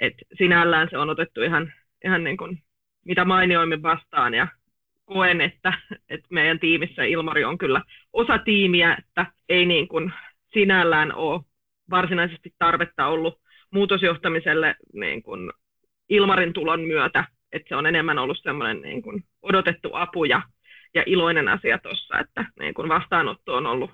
että 0.00 0.22
sinällään 0.38 0.88
se 0.90 0.98
on 0.98 1.10
otettu 1.10 1.42
ihan, 1.42 1.72
ihan 2.04 2.24
niin 2.24 2.36
kuin 2.36 2.62
mitä 3.04 3.24
mainioimmin 3.24 3.82
vastaan 3.82 4.34
ja 4.34 4.48
koen, 5.04 5.40
että, 5.40 5.72
että 6.08 6.26
meidän 6.30 6.58
tiimissä 6.58 7.04
Ilmari 7.04 7.44
on 7.44 7.58
kyllä 7.58 7.82
osa 8.12 8.38
tiimiä, 8.38 8.96
että 8.98 9.26
ei 9.48 9.66
niin 9.66 9.88
kuin 9.88 10.12
sinällään 10.54 11.14
ole 11.14 11.40
varsinaisesti 11.90 12.54
tarvetta 12.58 13.06
ollut 13.06 13.40
muutosjohtamiselle 13.70 14.76
niin 14.92 15.22
kuin 15.22 15.52
Ilmarin 16.08 16.52
tulon 16.52 16.80
myötä, 16.80 17.24
että 17.52 17.68
se 17.68 17.76
on 17.76 17.86
enemmän 17.86 18.18
ollut 18.18 18.38
semmoinen 18.42 18.80
niin 18.80 19.02
kuin 19.02 19.24
odotettu 19.42 19.90
apu 19.92 20.24
ja, 20.24 20.42
ja 20.94 21.02
iloinen 21.06 21.48
asia 21.48 21.78
tuossa, 21.78 22.18
että 22.18 22.44
niin 22.60 22.74
kuin 22.74 22.88
vastaanotto 22.88 23.54
on 23.54 23.66
ollut 23.66 23.90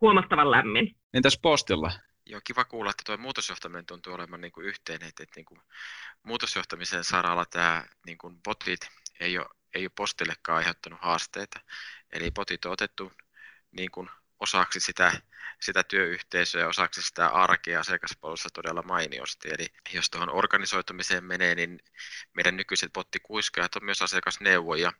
huomattavan 0.00 0.50
lämmin. 0.50 0.96
Entäs 1.14 1.38
postilla? 1.42 1.90
Joo, 2.26 2.40
kiva 2.44 2.64
kuulla, 2.64 2.90
että 2.90 3.02
tuo 3.06 3.16
muutosjohtaminen 3.16 3.86
tuntuu 3.86 4.14
olevan 4.14 4.40
niin 4.40 4.52
kuin 4.52 4.66
yhteinen, 4.66 5.08
että, 5.08 5.22
että 5.22 5.38
niin 5.38 5.44
kuin 5.44 5.60
muutosjohtamisen 6.22 7.04
saralla 7.04 7.44
tämä 7.44 7.84
niin 8.06 8.18
kuin 8.18 8.42
botit 8.42 8.80
ei 9.20 9.38
ole, 9.38 9.46
ei 9.74 9.84
ole 9.84 9.90
postillekaan 9.96 10.58
aiheuttanut 10.58 11.00
haasteita. 11.02 11.60
Eli 12.12 12.30
botit 12.30 12.64
on 12.64 12.72
otettu 12.72 13.12
niin 13.70 13.90
kuin 13.90 14.08
osaksi 14.42 14.80
sitä, 14.80 15.12
sitä 15.60 15.82
työyhteisöä 15.82 16.60
ja 16.60 16.68
osaksi 16.68 17.02
sitä 17.02 17.28
arkea 17.28 17.80
asiakaspalvelussa 17.80 18.48
todella 18.54 18.82
mainiosti. 18.82 19.48
Eli 19.48 19.66
jos 19.92 20.10
tuohon 20.10 20.30
organisoitumiseen 20.30 21.24
menee, 21.24 21.54
niin 21.54 21.78
meidän 22.34 22.56
nykyiset 22.56 22.92
bottikuiskajat 22.92 23.76
on 23.76 23.84
myös 23.84 24.02
asiakasneuvoja. 24.02 24.92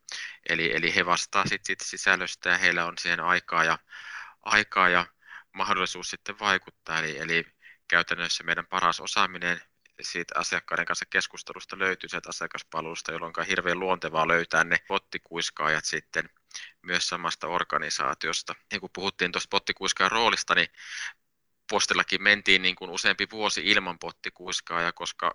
Eli, 0.48 0.76
eli 0.76 0.94
he 0.94 1.06
vastaa 1.06 1.42
sitten 1.42 1.66
siitä 1.66 1.84
sisällöstä 1.84 2.50
ja 2.50 2.58
heillä 2.58 2.86
on 2.86 2.98
siihen 2.98 3.20
aikaa 3.20 3.64
ja, 3.64 3.78
aikaa 4.42 4.88
ja 4.88 5.06
mahdollisuus 5.52 6.10
sitten 6.10 6.38
vaikuttaa. 6.38 6.98
Eli, 6.98 7.18
eli 7.18 7.44
käytännössä 7.88 8.44
meidän 8.44 8.66
paras 8.66 9.00
osaaminen 9.00 9.60
siitä 10.00 10.34
asiakkaiden 10.38 10.86
kanssa 10.86 11.06
keskustelusta 11.06 11.78
löytyy 11.78 12.08
sieltä 12.08 12.28
asiakaspalvelusta, 12.28 13.12
jolloin 13.12 13.32
on 13.38 13.46
hirveän 13.46 13.80
luontevaa 13.80 14.28
löytää 14.28 14.64
ne 14.64 14.76
bottikuiskaajat 14.88 15.84
sitten 15.84 16.30
myös 16.82 17.08
samasta 17.08 17.48
organisaatiosta. 17.48 18.54
Ja 18.72 18.80
kun 18.80 18.90
puhuttiin 18.94 19.32
tuosta 19.32 19.50
bottikuiskaan 19.50 20.10
roolista, 20.10 20.54
niin 20.54 20.68
postillakin 21.70 22.22
mentiin 22.22 22.62
niin 22.62 22.74
kuin 22.74 22.90
useampi 22.90 23.26
vuosi 23.30 23.60
ilman 23.64 23.98
bottikuiskaa, 23.98 24.92
koska 24.92 25.34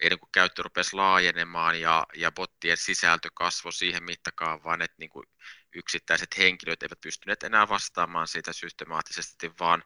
ei 0.00 0.10
niin 0.10 0.18
käyttö 0.32 0.62
rupesi 0.62 0.96
laajenemaan 0.96 1.80
ja, 1.80 2.06
ja 2.14 2.32
bottien 2.32 2.76
sisältö 2.76 3.30
kasvoi 3.34 3.72
siihen 3.72 4.02
mittakaavaan, 4.02 4.82
että 4.82 4.96
niin 4.98 5.10
kuin 5.10 5.26
yksittäiset 5.74 6.38
henkilöt 6.38 6.82
eivät 6.82 7.00
pystyneet 7.00 7.42
enää 7.42 7.68
vastaamaan 7.68 8.28
siitä 8.28 8.52
systemaattisesti, 8.52 9.52
vaan 9.60 9.84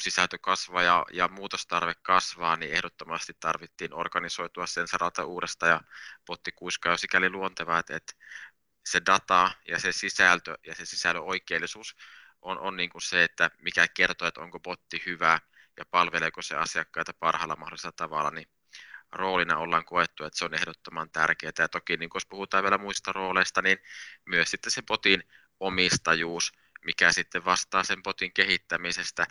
sisältö 0.00 0.38
kasvaa 0.38 0.82
ja, 0.82 1.06
ja 1.12 1.28
muutostarve 1.28 1.94
kasvaa, 2.02 2.56
niin 2.56 2.72
ehdottomasti 2.72 3.32
tarvittiin 3.40 3.94
organisoitua 3.94 4.66
sen 4.66 4.88
saralta 4.88 5.24
uudesta 5.24 5.66
ja 5.66 5.80
bottikuiska 6.26 6.90
on 6.90 6.98
sikäli 6.98 7.30
luontevaa, 7.30 7.78
että, 7.78 7.96
että 7.96 8.12
se 8.84 9.00
data 9.06 9.50
ja 9.68 9.78
se 9.78 9.92
sisältö 9.92 10.58
ja 10.66 10.74
se 10.74 10.84
sisällön 10.84 11.24
oikeellisuus 11.24 11.96
on, 12.42 12.58
on 12.58 12.76
niin 12.76 12.90
kuin 12.90 13.02
se, 13.02 13.24
että 13.24 13.50
mikä 13.58 13.88
kertoo, 13.88 14.28
että 14.28 14.40
onko 14.40 14.60
botti 14.60 15.02
hyvä 15.06 15.40
ja 15.76 15.84
palveleeko 15.90 16.42
se 16.42 16.56
asiakkaita 16.56 17.14
parhaalla 17.14 17.56
mahdollisella 17.56 17.92
tavalla, 17.96 18.30
niin 18.30 18.48
roolina 19.12 19.58
ollaan 19.58 19.84
koettu, 19.84 20.24
että 20.24 20.38
se 20.38 20.44
on 20.44 20.54
ehdottoman 20.54 21.10
tärkeää. 21.10 21.52
Ja 21.58 21.68
toki 21.68 21.96
niin 21.96 22.10
jos 22.14 22.26
puhutaan 22.26 22.64
vielä 22.64 22.78
muista 22.78 23.12
rooleista, 23.12 23.62
niin 23.62 23.78
myös 24.26 24.50
sitten 24.50 24.72
se 24.72 24.82
botin 24.82 25.22
omistajuus, 25.60 26.52
mikä 26.84 27.12
sitten 27.12 27.44
vastaa 27.44 27.84
sen 27.84 28.02
botin 28.02 28.32
kehittämisestä 28.32 29.26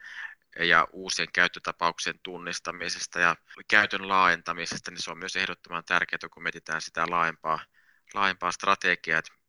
ja 0.59 0.87
uusien 0.91 1.27
käyttötapauksien 1.33 2.19
tunnistamisesta 2.23 3.19
ja 3.19 3.35
käytön 3.67 4.07
laajentamisesta, 4.07 4.91
niin 4.91 5.01
se 5.01 5.11
on 5.11 5.17
myös 5.17 5.35
ehdottoman 5.35 5.85
tärkeää, 5.85 6.29
kun 6.33 6.43
mietitään 6.43 6.81
sitä 6.81 7.05
laajempaa, 7.09 7.59
laajempaa 8.13 8.51
strategiaa, 8.51 9.19
että 9.19 9.40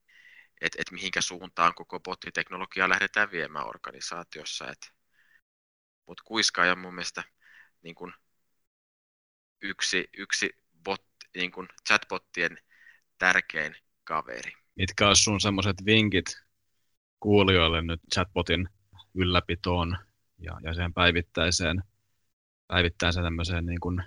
että 0.63 0.79
et 0.81 0.91
mihinkä 0.91 1.21
suuntaan 1.21 1.75
koko 1.75 2.01
bottiteknologiaa 2.01 2.89
lähdetään 2.89 3.31
viemään 3.31 3.67
organisaatiossa. 3.67 4.65
Mutta 6.07 6.23
kuiskaaja 6.27 6.73
on 6.73 6.79
mun 6.79 6.95
mielestä 6.95 7.25
niin 7.83 7.95
kun 7.95 8.15
yksi, 9.63 10.09
yksi 10.17 10.51
bot, 10.85 11.07
niin 11.37 11.53
kun 11.53 11.69
chatbottien 11.89 12.59
tärkein 13.19 13.77
kaveri. 14.05 14.53
Mitkä 14.75 15.09
olisi 15.09 15.23
sun 15.23 15.41
semmoiset 15.41 15.77
vinkit 15.87 16.43
kuulijoille 17.21 17.83
nyt 17.83 18.01
chatbotin 18.15 18.69
ylläpitoon 19.15 19.99
ja, 20.39 20.59
ja 20.63 20.75
sen 20.75 20.95
päivittäiseen, 20.95 21.83
päivittäiseen 22.67 23.25
tämmöiseen 23.25 23.67
niin 23.67 23.81
kuin 23.81 24.03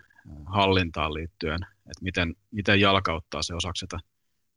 hallintaan 0.45 1.13
liittyen, 1.13 1.59
että 1.63 2.01
miten, 2.01 2.35
miten 2.51 2.79
jalkauttaa 2.79 3.43
se 3.43 3.55
osaksi 3.55 3.79
sitä 3.79 3.99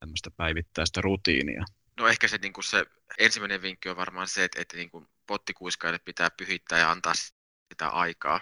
tämmöistä 0.01 0.31
päivittäistä 0.37 1.01
rutiinia? 1.01 1.65
No 1.99 2.09
ehkä 2.09 2.29
se, 2.29 2.39
niin 2.43 2.53
kuin 2.53 2.65
se 2.65 2.87
ensimmäinen 3.19 3.63
vinkki 3.63 3.89
on 3.89 3.97
varmaan 3.97 4.29
se, 4.29 4.45
että, 4.45 4.61
että 4.63 4.77
niin 4.77 4.91
kuin 4.91 5.09
bottikuiskaille 5.27 5.99
pitää 5.99 6.31
pyhittää 6.31 6.79
ja 6.79 6.91
antaa 6.91 7.13
sitä 7.73 7.89
aikaa. 7.89 8.41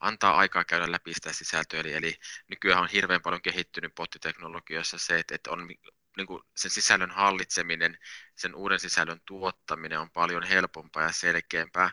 Antaa 0.00 0.36
aikaa 0.36 0.64
käydä 0.64 0.92
läpi 0.92 1.14
sitä 1.14 1.32
sisältöä. 1.32 1.80
Eli, 1.80 1.92
eli 1.92 2.14
nykyään 2.48 2.82
on 2.82 2.88
hirveän 2.88 3.22
paljon 3.22 3.42
kehittynyt 3.42 3.94
bottiteknologiassa 3.94 4.98
se, 4.98 5.18
että, 5.18 5.34
että 5.34 5.50
on 5.50 5.68
niin 6.16 6.26
kuin 6.26 6.42
sen 6.56 6.70
sisällön 6.70 7.10
hallitseminen, 7.10 7.98
sen 8.36 8.54
uuden 8.54 8.80
sisällön 8.80 9.20
tuottaminen 9.26 10.00
on 10.00 10.10
paljon 10.10 10.42
helpompaa 10.42 11.02
ja 11.02 11.12
selkeämpää, 11.12 11.90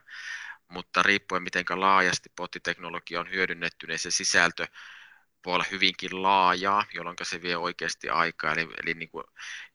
mutta 0.67 1.04
riippuen 1.04 1.43
miten 1.43 1.65
laajasti 1.76 2.30
bottiteknologia 2.36 3.19
on 3.19 3.32
hyödynnetty, 3.32 3.88
niin 3.88 3.99
se 3.99 4.12
sisältö 4.12 4.67
voi 5.46 5.54
olla 5.54 5.66
hyvinkin 5.72 6.24
laajaa, 6.24 6.86
jolloin 6.94 7.16
se 7.24 7.42
vie 7.42 7.58
oikeasti 7.58 8.10
aikaa. 8.10 8.54
Eli, 8.54 8.68
eli 8.84 8.94
niin 8.94 9.10
kuin 9.10 9.24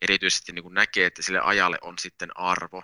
erityisesti 0.02 0.52
niin 0.52 0.62
kuin 0.62 0.74
näkee, 0.74 1.06
että 1.06 1.22
sille 1.22 1.40
ajalle 1.40 1.78
on 1.82 1.98
sitten 1.98 2.36
arvo 2.36 2.82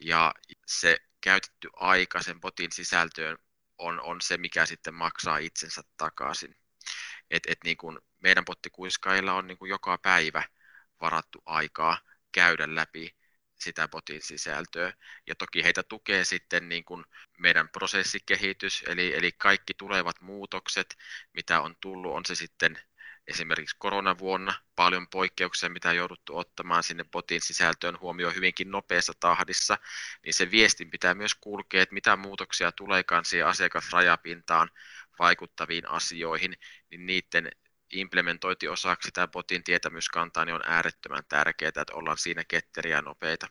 ja 0.00 0.34
se 0.66 0.96
käytetty 1.20 1.68
aika 1.76 2.22
sen 2.22 2.40
botin 2.40 2.72
sisältöön 2.72 3.38
on, 3.78 4.00
on 4.00 4.20
se, 4.20 4.36
mikä 4.36 4.66
sitten 4.66 4.94
maksaa 4.94 5.38
itsensä 5.38 5.82
takaisin. 5.96 6.56
Et, 7.30 7.42
et 7.48 7.58
niin 7.64 7.76
kuin 7.76 7.98
meidän 8.20 8.44
bottikuiskailla 8.44 9.34
on 9.34 9.46
niin 9.46 9.58
kuin 9.58 9.68
joka 9.68 9.98
päivä 9.98 10.42
varattu 11.00 11.42
aikaa 11.46 11.98
käydä 12.32 12.74
läpi 12.74 13.16
sitä 13.62 13.88
botin 13.88 14.22
sisältöä. 14.22 14.92
Ja 15.26 15.34
toki 15.34 15.64
heitä 15.64 15.82
tukee 15.82 16.24
sitten 16.24 16.68
niin 16.68 16.84
kuin 16.84 17.04
meidän 17.38 17.68
prosessikehitys, 17.68 18.84
eli, 18.86 19.14
eli 19.14 19.32
kaikki 19.32 19.74
tulevat 19.74 20.20
muutokset, 20.20 20.98
mitä 21.32 21.60
on 21.60 21.76
tullut, 21.80 22.12
on 22.12 22.26
se 22.26 22.34
sitten 22.34 22.78
esimerkiksi 23.26 23.76
koronavuonna 23.78 24.54
paljon 24.76 25.08
poikkeuksia, 25.08 25.68
mitä 25.68 25.88
on 25.88 25.96
jouduttu 25.96 26.36
ottamaan 26.36 26.82
sinne 26.82 27.04
botin 27.04 27.40
sisältöön 27.40 28.00
huomioon 28.00 28.34
hyvinkin 28.34 28.70
nopeassa 28.70 29.12
tahdissa, 29.20 29.78
niin 30.24 30.34
se 30.34 30.50
viestin 30.50 30.90
pitää 30.90 31.14
myös 31.14 31.34
kulkea, 31.34 31.82
että 31.82 31.94
mitä 31.94 32.16
muutoksia 32.16 32.72
tuleekaan 32.72 33.24
siihen 33.24 33.46
asiakasrajapintaan 33.46 34.70
vaikuttaviin 35.18 35.88
asioihin, 35.88 36.56
niin 36.90 37.06
niiden 37.06 37.50
implementointi 37.92 38.68
osaksi 38.68 39.06
sitä 39.06 39.28
botin 39.28 39.64
tietämyskantaa 39.64 40.44
niin 40.44 40.54
on 40.54 40.62
äärettömän 40.66 41.22
tärkeää, 41.28 41.68
että 41.68 41.84
ollaan 41.92 42.18
siinä 42.18 42.44
ketteriä 42.48 43.02
nopeita. 43.02 43.46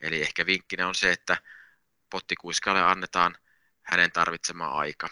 Eli 0.00 0.20
ehkä 0.20 0.46
vinkkinä 0.46 0.88
on 0.88 0.94
se, 0.94 1.12
että 1.12 1.36
bottikuiskalle 2.10 2.82
annetaan 2.82 3.34
hänen 3.82 4.12
tarvitsema 4.12 4.66
aika 4.66 5.08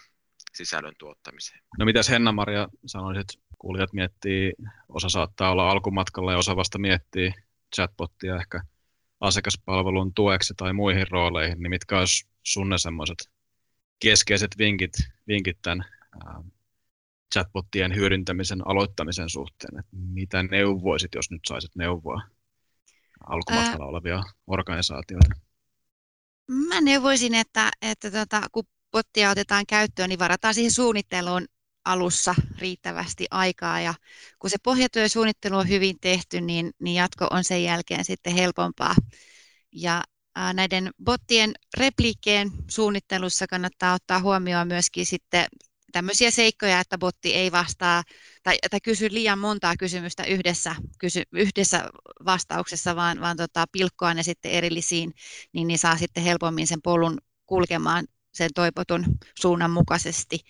sisällön 0.55 0.95
tuottamiseen. 0.99 1.61
No 1.79 1.85
mitäs 1.85 2.09
Henna-Maria 2.09 2.69
sanoisit, 2.87 3.29
kuulijat 3.59 3.93
miettii, 3.93 4.53
osa 4.89 5.09
saattaa 5.09 5.51
olla 5.51 5.71
alkumatkalla 5.71 6.33
ja 6.33 6.39
osa 6.39 6.57
vasta 6.57 6.79
miettii 6.79 7.33
chatbottia 7.77 8.37
ehkä 8.37 8.61
asiakaspalvelun 9.21 10.15
tueksi 10.15 10.55
tai 10.57 10.73
muihin 10.73 11.07
rooleihin, 11.11 11.63
niin 11.63 11.71
mitkä 11.71 11.99
olisi 11.99 12.29
sun 12.43 12.69
ne 12.69 12.79
semmoiset 12.79 13.31
keskeiset 13.99 14.51
vinkit, 14.59 14.93
vinkit 15.29 15.59
tämän 15.63 15.85
chatbottien 17.35 17.95
hyödyntämisen 17.95 18.69
aloittamisen 18.69 19.31
suhteen? 19.31 19.79
Että 19.79 19.97
mitä 20.13 20.43
neuvoisit, 20.43 21.15
jos 21.15 21.31
nyt 21.31 21.41
saisit 21.49 21.77
neuvoa 21.77 22.23
alkumatkalla 23.27 23.85
Ää... 23.85 23.89
olevia 23.89 24.23
organisaatioita? 24.47 25.35
Mä 26.51 26.81
neuvoisin, 26.81 27.35
että, 27.35 27.71
että 27.83 28.11
tota, 28.11 28.43
kun 28.53 28.65
bottia 28.93 29.31
otetaan 29.31 29.67
käyttöön, 29.67 30.09
niin 30.09 30.19
varataan 30.19 30.55
siihen 30.55 30.73
suunnitteluun 30.73 31.47
alussa 31.85 32.35
riittävästi 32.59 33.27
aikaa 33.31 33.81
ja 33.81 33.95
kun 34.39 34.51
se 34.51 34.57
pohjatyö 34.63 35.09
suunnittelu 35.09 35.57
on 35.57 35.69
hyvin 35.69 35.97
tehty, 36.01 36.41
niin, 36.41 36.71
niin 36.79 36.95
jatko 36.95 37.27
on 37.31 37.45
sen 37.45 37.65
jälkeen 37.65 38.05
sitten 38.05 38.35
helpompaa. 38.35 38.95
Ja 39.73 40.05
ää, 40.35 40.53
näiden 40.53 40.91
bottien 41.05 41.53
repliikkeen 41.77 42.51
suunnittelussa 42.71 43.47
kannattaa 43.47 43.95
ottaa 43.95 44.21
huomioon 44.21 44.69
myöskin 44.69 45.07
sitten 45.07 45.47
tämmöisiä 45.93 46.31
seikkoja, 46.31 46.81
että 46.81 46.99
botti 46.99 47.35
ei 47.35 47.53
vastaa 47.53 48.03
tai, 48.43 48.59
tai 48.71 48.81
kysy 48.81 49.09
liian 49.11 49.39
montaa 49.39 49.77
kysymystä 49.77 50.25
yhdessä, 50.25 50.75
kysy, 50.99 51.23
yhdessä 51.33 51.91
vastauksessa, 52.25 52.97
vaan, 52.97 53.21
vaan 53.21 53.37
tota, 53.37 53.65
pilkkoa 53.73 54.15
ne 54.15 54.23
sitten 54.23 54.51
erillisiin, 54.51 55.13
niin, 55.53 55.69
niin 55.69 55.79
saa 55.79 55.97
sitten 55.97 56.23
helpommin 56.23 56.67
sen 56.67 56.83
polun 56.83 57.19
kulkemaan 57.47 58.07
sen 58.33 58.51
toipotun 58.55 59.05
suunnan 59.41 59.71
mukaisesti. 59.71 60.41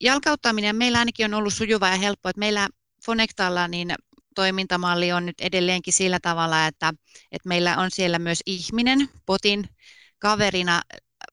Jalkauttaminen 0.00 0.76
meillä 0.76 0.98
ainakin 0.98 1.26
on 1.26 1.34
ollut 1.34 1.54
sujuva 1.54 1.88
ja 1.88 1.96
helppo, 1.96 2.28
että 2.28 2.38
meillä 2.38 2.68
Fonectalla 3.06 3.68
niin 3.68 3.94
toimintamalli 4.34 5.12
on 5.12 5.26
nyt 5.26 5.40
edelleenkin 5.40 5.92
sillä 5.92 6.18
tavalla, 6.22 6.66
että, 6.66 6.94
että 7.32 7.48
meillä 7.48 7.76
on 7.76 7.90
siellä 7.90 8.18
myös 8.18 8.40
ihminen 8.46 9.08
potin 9.26 9.68
kaverina 10.18 10.82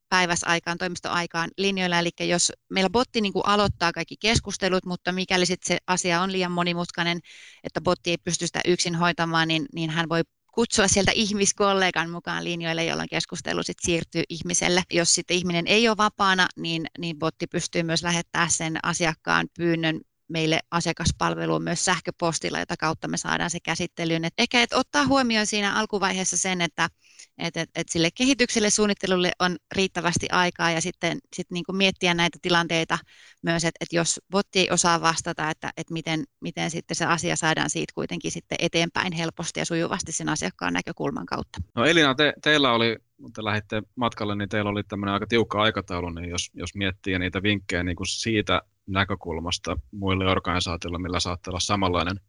päiväsaikaan, 0.09 0.77
toimistoaikaan 0.77 1.49
linjoilla. 1.57 1.99
Eli 1.99 2.09
jos 2.19 2.51
meillä 2.69 2.89
botti 2.89 3.21
niin 3.21 3.33
kuin 3.33 3.45
aloittaa 3.45 3.91
kaikki 3.91 4.15
keskustelut, 4.19 4.85
mutta 4.85 5.11
mikäli 5.11 5.45
sit 5.45 5.63
se 5.63 5.77
asia 5.87 6.21
on 6.21 6.31
liian 6.31 6.51
monimutkainen, 6.51 7.19
että 7.63 7.81
botti 7.81 8.09
ei 8.09 8.17
pysty 8.17 8.47
sitä 8.47 8.61
yksin 8.65 8.95
hoitamaan, 8.95 9.47
niin, 9.47 9.65
niin 9.73 9.89
hän 9.89 10.09
voi 10.09 10.21
kutsua 10.53 10.87
sieltä 10.87 11.11
ihmiskollegan 11.15 12.09
mukaan 12.09 12.43
linjoille, 12.43 12.85
jolloin 12.85 13.09
keskustelu 13.09 13.63
sit 13.63 13.77
siirtyy 13.81 14.23
ihmiselle. 14.29 14.83
Jos 14.93 15.13
sitten 15.13 15.37
ihminen 15.37 15.67
ei 15.67 15.89
ole 15.89 15.97
vapaana, 15.97 16.47
niin, 16.55 16.85
niin 16.99 17.19
botti 17.19 17.47
pystyy 17.47 17.83
myös 17.83 18.03
lähettämään 18.03 18.51
sen 18.51 18.77
asiakkaan 18.83 19.47
pyynnön 19.57 20.01
meille 20.27 20.59
asiakaspalveluun 20.71 21.63
myös 21.63 21.85
sähköpostilla, 21.85 22.59
jota 22.59 22.77
kautta 22.77 23.07
me 23.07 23.17
saadaan 23.17 23.49
se 23.49 23.59
käsittelyyn. 23.59 24.25
Et 24.25 24.33
ehkä 24.37 24.61
et 24.61 24.73
ottaa 24.73 25.05
huomioon 25.05 25.45
siinä 25.45 25.75
alkuvaiheessa 25.75 26.37
sen, 26.37 26.61
että 26.61 26.89
et, 27.38 27.58
et, 27.58 27.69
et 27.75 27.89
sille 27.89 28.10
kehitykselle, 28.15 28.69
suunnittelulle 28.69 29.32
on 29.39 29.58
riittävästi 29.75 30.27
aikaa 30.32 30.71
ja 30.71 30.82
sitten 30.82 31.19
sit 31.36 31.51
niinku 31.51 31.73
miettiä 31.73 32.13
näitä 32.13 32.39
tilanteita 32.41 32.97
myös, 33.43 33.65
että 33.65 33.77
et 33.82 33.93
jos 33.93 34.19
botti 34.32 34.60
ei 34.60 34.71
osaa 34.71 35.01
vastata, 35.01 35.49
että 35.49 35.71
et 35.77 35.89
miten, 35.89 36.23
miten 36.41 36.71
sitten 36.71 36.95
se 36.95 37.06
asia 37.06 37.36
saadaan 37.36 37.69
siitä 37.69 37.91
kuitenkin 37.95 38.32
sitten 38.32 38.58
eteenpäin 38.62 39.13
helposti 39.13 39.60
ja 39.60 39.65
sujuvasti 39.65 40.12
sen 40.12 40.30
asiakkaan 40.30 40.73
näkökulman 40.73 41.25
kautta. 41.25 41.60
No 41.75 41.86
Elina, 41.86 42.15
te, 42.15 42.34
teillä 42.43 42.71
oli, 42.71 42.97
kun 43.17 43.34
te 43.34 43.43
lähditte 43.43 43.82
matkalle, 43.95 44.36
niin 44.36 44.49
teillä 44.49 44.69
oli 44.69 44.84
tämmöinen 44.84 45.13
aika 45.13 45.27
tiukka 45.27 45.62
aikataulu, 45.62 46.10
niin 46.10 46.30
jos, 46.30 46.49
jos 46.53 46.75
miettii 46.75 47.19
niitä 47.19 47.43
vinkkejä 47.43 47.84
niin 47.84 47.95
kuin 47.95 48.08
siitä 48.08 48.62
näkökulmasta 48.88 49.77
muille 49.91 50.32
organisaatioille, 50.32 50.99
millä 50.99 51.19
saattaa 51.19 51.51
olla 51.51 51.60
samanlainen 51.60 52.19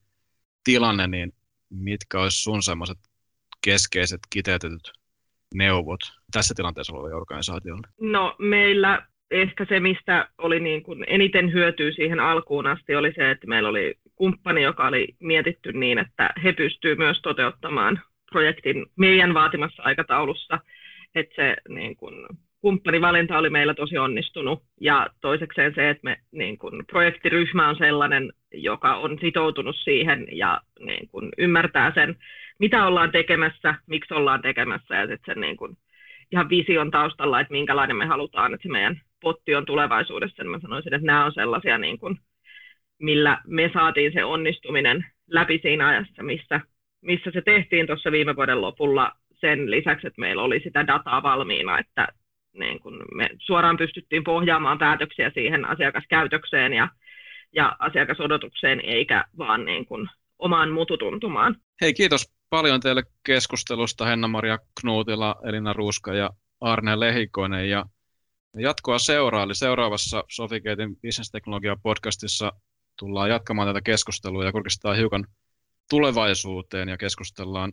tilanne, 0.65 1.07
niin 1.07 1.33
mitkä 1.71 2.21
olisi 2.21 2.43
sun 2.43 2.63
semmoiset 2.63 2.99
keskeiset 3.65 4.21
kiteytetyt 4.31 4.93
neuvot 5.55 6.01
tässä 6.33 6.55
tilanteessa 6.55 6.93
oleville 6.93 7.15
organisaatioille? 7.15 7.89
No 8.01 8.37
meillä 8.39 9.07
ehkä 9.31 9.67
se, 9.69 9.81
mistä 9.81 10.29
oli 10.39 10.61
niin 10.61 10.83
kuin 10.83 11.05
eniten 11.07 11.53
hyötyä 11.53 11.93
siihen 11.93 12.21
alkuun 12.21 12.67
asti, 12.67 12.97
oli 12.97 13.13
se, 13.17 13.31
että 13.31 13.47
meillä 13.47 13.69
oli 13.69 13.95
kumppani, 14.17 14.63
joka 14.63 14.87
oli 14.87 15.17
mietitty 15.21 15.73
niin, 15.73 15.99
että 15.99 16.31
he 16.45 16.53
pystyvät 16.53 16.99
myös 16.99 17.21
toteuttamaan 17.23 18.01
projektin 18.33 18.87
meidän 18.97 19.35
vaatimassa 19.35 19.83
aikataulussa, 19.83 20.59
että 21.15 21.35
se 21.37 21.57
niin 21.69 21.97
kuin, 21.97 22.15
kumppanivalinta 22.61 23.39
oli 23.39 23.51
meillä 23.51 23.75
tosi 23.75 23.99
onnistunut. 23.99 24.63
Ja 24.81 25.07
toisekseen 25.21 25.75
se, 25.75 25.91
että 25.91 26.05
me, 26.05 26.17
niin 26.33 26.59
kun, 26.59 26.85
projektiryhmä 26.91 27.69
on 27.69 27.77
sellainen, 27.77 28.33
joka 28.53 28.97
on 28.97 29.19
sitoutunut 29.21 29.77
siihen 29.77 30.27
ja 30.33 30.61
niin 30.81 31.09
kun, 31.09 31.29
ymmärtää 31.39 31.93
sen, 31.95 32.17
mitä 32.59 32.87
ollaan 32.87 33.13
tekemässä, 33.13 33.75
miksi 33.87 34.15
ollaan 34.15 34.43
tekemässä 34.43 34.95
ja 34.95 35.07
sitten 35.07 35.35
sen 35.35 35.41
niin 35.41 35.57
kun, 35.57 35.77
ihan 36.33 36.49
vision 36.49 36.91
taustalla, 36.91 37.41
että 37.41 37.53
minkälainen 37.53 37.97
me 37.97 38.07
halutaan, 38.07 38.55
että 38.55 38.63
se 38.63 38.73
meidän 38.73 39.01
potti 39.21 39.55
on 39.55 39.67
tulevaisuudessa, 39.67 40.43
niin 40.43 40.51
mä 40.51 40.59
sanoisin, 40.61 40.95
että 40.95 41.07
nämä 41.07 41.25
on 41.25 41.33
sellaisia, 41.33 41.79
niin 41.79 41.99
kun, 41.99 42.19
millä 42.99 43.39
me 43.47 43.71
saatiin 43.73 44.13
se 44.13 44.25
onnistuminen 44.25 45.07
läpi 45.27 45.59
siinä 45.63 45.89
ajassa, 45.89 46.23
missä, 46.23 46.61
missä 47.01 47.31
se 47.31 47.43
tehtiin 47.43 47.87
tuossa 47.87 48.13
viime 48.13 48.37
vuoden 48.37 48.61
lopulla. 48.61 49.13
Sen 49.41 49.71
lisäksi, 49.71 50.07
että 50.07 50.21
meillä 50.21 50.43
oli 50.43 50.61
sitä 50.61 50.87
dataa 50.87 51.23
valmiina, 51.23 51.79
että 51.79 52.09
niin 52.53 52.81
kun 52.81 53.05
me 53.15 53.31
suoraan 53.39 53.77
pystyttiin 53.77 54.25
pohjaamaan 54.25 54.79
päätöksiä 54.79 55.31
siihen 55.35 55.65
asiakaskäytökseen 55.65 56.73
ja, 56.73 56.89
ja 57.53 57.77
asiakasodotukseen, 57.79 58.81
eikä 58.81 59.25
vaan 59.39 59.65
niin 59.65 59.87
kun 59.87 60.09
omaan 60.39 60.71
mututuntumaan. 60.71 61.57
Hei, 61.81 61.95
kiitos 61.95 62.33
paljon 62.51 62.81
teille 62.81 63.03
keskustelusta 63.27 64.05
Henna-Maria 64.05 64.59
Knuutila, 64.81 65.37
Elina 65.45 65.73
Ruuska 65.73 66.15
ja 66.15 66.31
Arne 66.61 67.01
Lehikoinen. 67.01 67.71
Ja 67.71 67.85
jatkoa 68.57 68.99
seuraa, 68.99 69.43
eli 69.43 69.55
seuraavassa 69.55 70.25
Sofikeetin 70.29 70.97
Business 70.97 71.31
Teknologia 71.31 71.77
podcastissa 71.83 72.53
tullaan 72.99 73.31
jatkamaan 73.31 73.69
tätä 73.69 73.81
keskustelua 73.81 74.45
ja 74.45 74.53
kurkistetaan 74.53 74.97
hiukan 74.97 75.27
tulevaisuuteen 75.91 76.89
ja 76.89 76.97
keskustellaan 76.97 77.73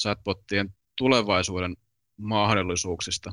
chatbottien 0.00 0.74
tulevaisuuden 0.96 1.76
mahdollisuuksista. 2.16 3.32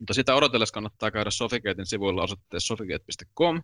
Mutta 0.00 0.14
sitä 0.14 0.34
odotellessa 0.34 0.72
kannattaa 0.72 1.10
käydä 1.10 1.30
Sofikeetin 1.30 1.86
sivuilla 1.86 2.22
osoitteessa 2.22 2.66
sofikeet.com, 2.66 3.62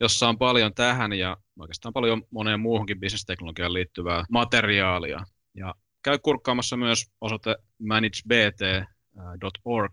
jossa 0.00 0.28
on 0.28 0.38
paljon 0.38 0.74
tähän 0.74 1.12
ja 1.12 1.36
oikeastaan 1.58 1.92
paljon 1.92 2.22
moneen 2.30 2.60
muuhunkin 2.60 3.00
bisnesteknologiaan 3.00 3.72
liittyvää 3.72 4.24
materiaalia. 4.30 5.20
Ja 5.54 5.74
käy 6.02 6.18
kurkkaamassa 6.18 6.76
myös 6.76 7.12
osoite 7.20 7.56
managebt.org, 7.78 9.92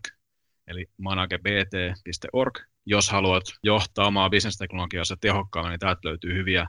eli 0.66 0.86
managebt.org. 0.98 2.58
Jos 2.86 3.10
haluat 3.10 3.44
johtaa 3.62 4.06
omaa 4.06 4.30
bisnesteknologiaa 4.30 5.04
tehokkaammin, 5.20 5.70
niin 5.70 5.80
täältä 5.80 6.00
löytyy 6.04 6.34
hyviä 6.34 6.66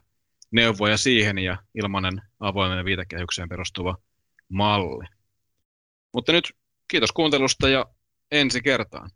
neuvoja 0.51 0.97
siihen 0.97 1.37
ja 1.37 1.57
ilmainen 1.75 2.21
avoimen 2.39 2.85
viitekehykseen 2.85 3.49
perustuva 3.49 3.97
malli. 4.49 5.05
Mutta 6.13 6.31
nyt 6.31 6.53
kiitos 6.87 7.11
kuuntelusta 7.11 7.69
ja 7.69 7.85
ensi 8.31 8.61
kertaan. 8.61 9.09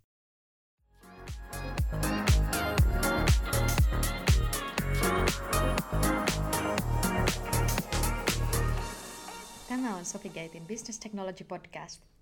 Tämä 9.70 9.96
on 9.96 10.06
Sofigatein 10.06 10.68
Business 10.68 11.00
Technology 11.00 11.44
Podcast. 11.44 12.17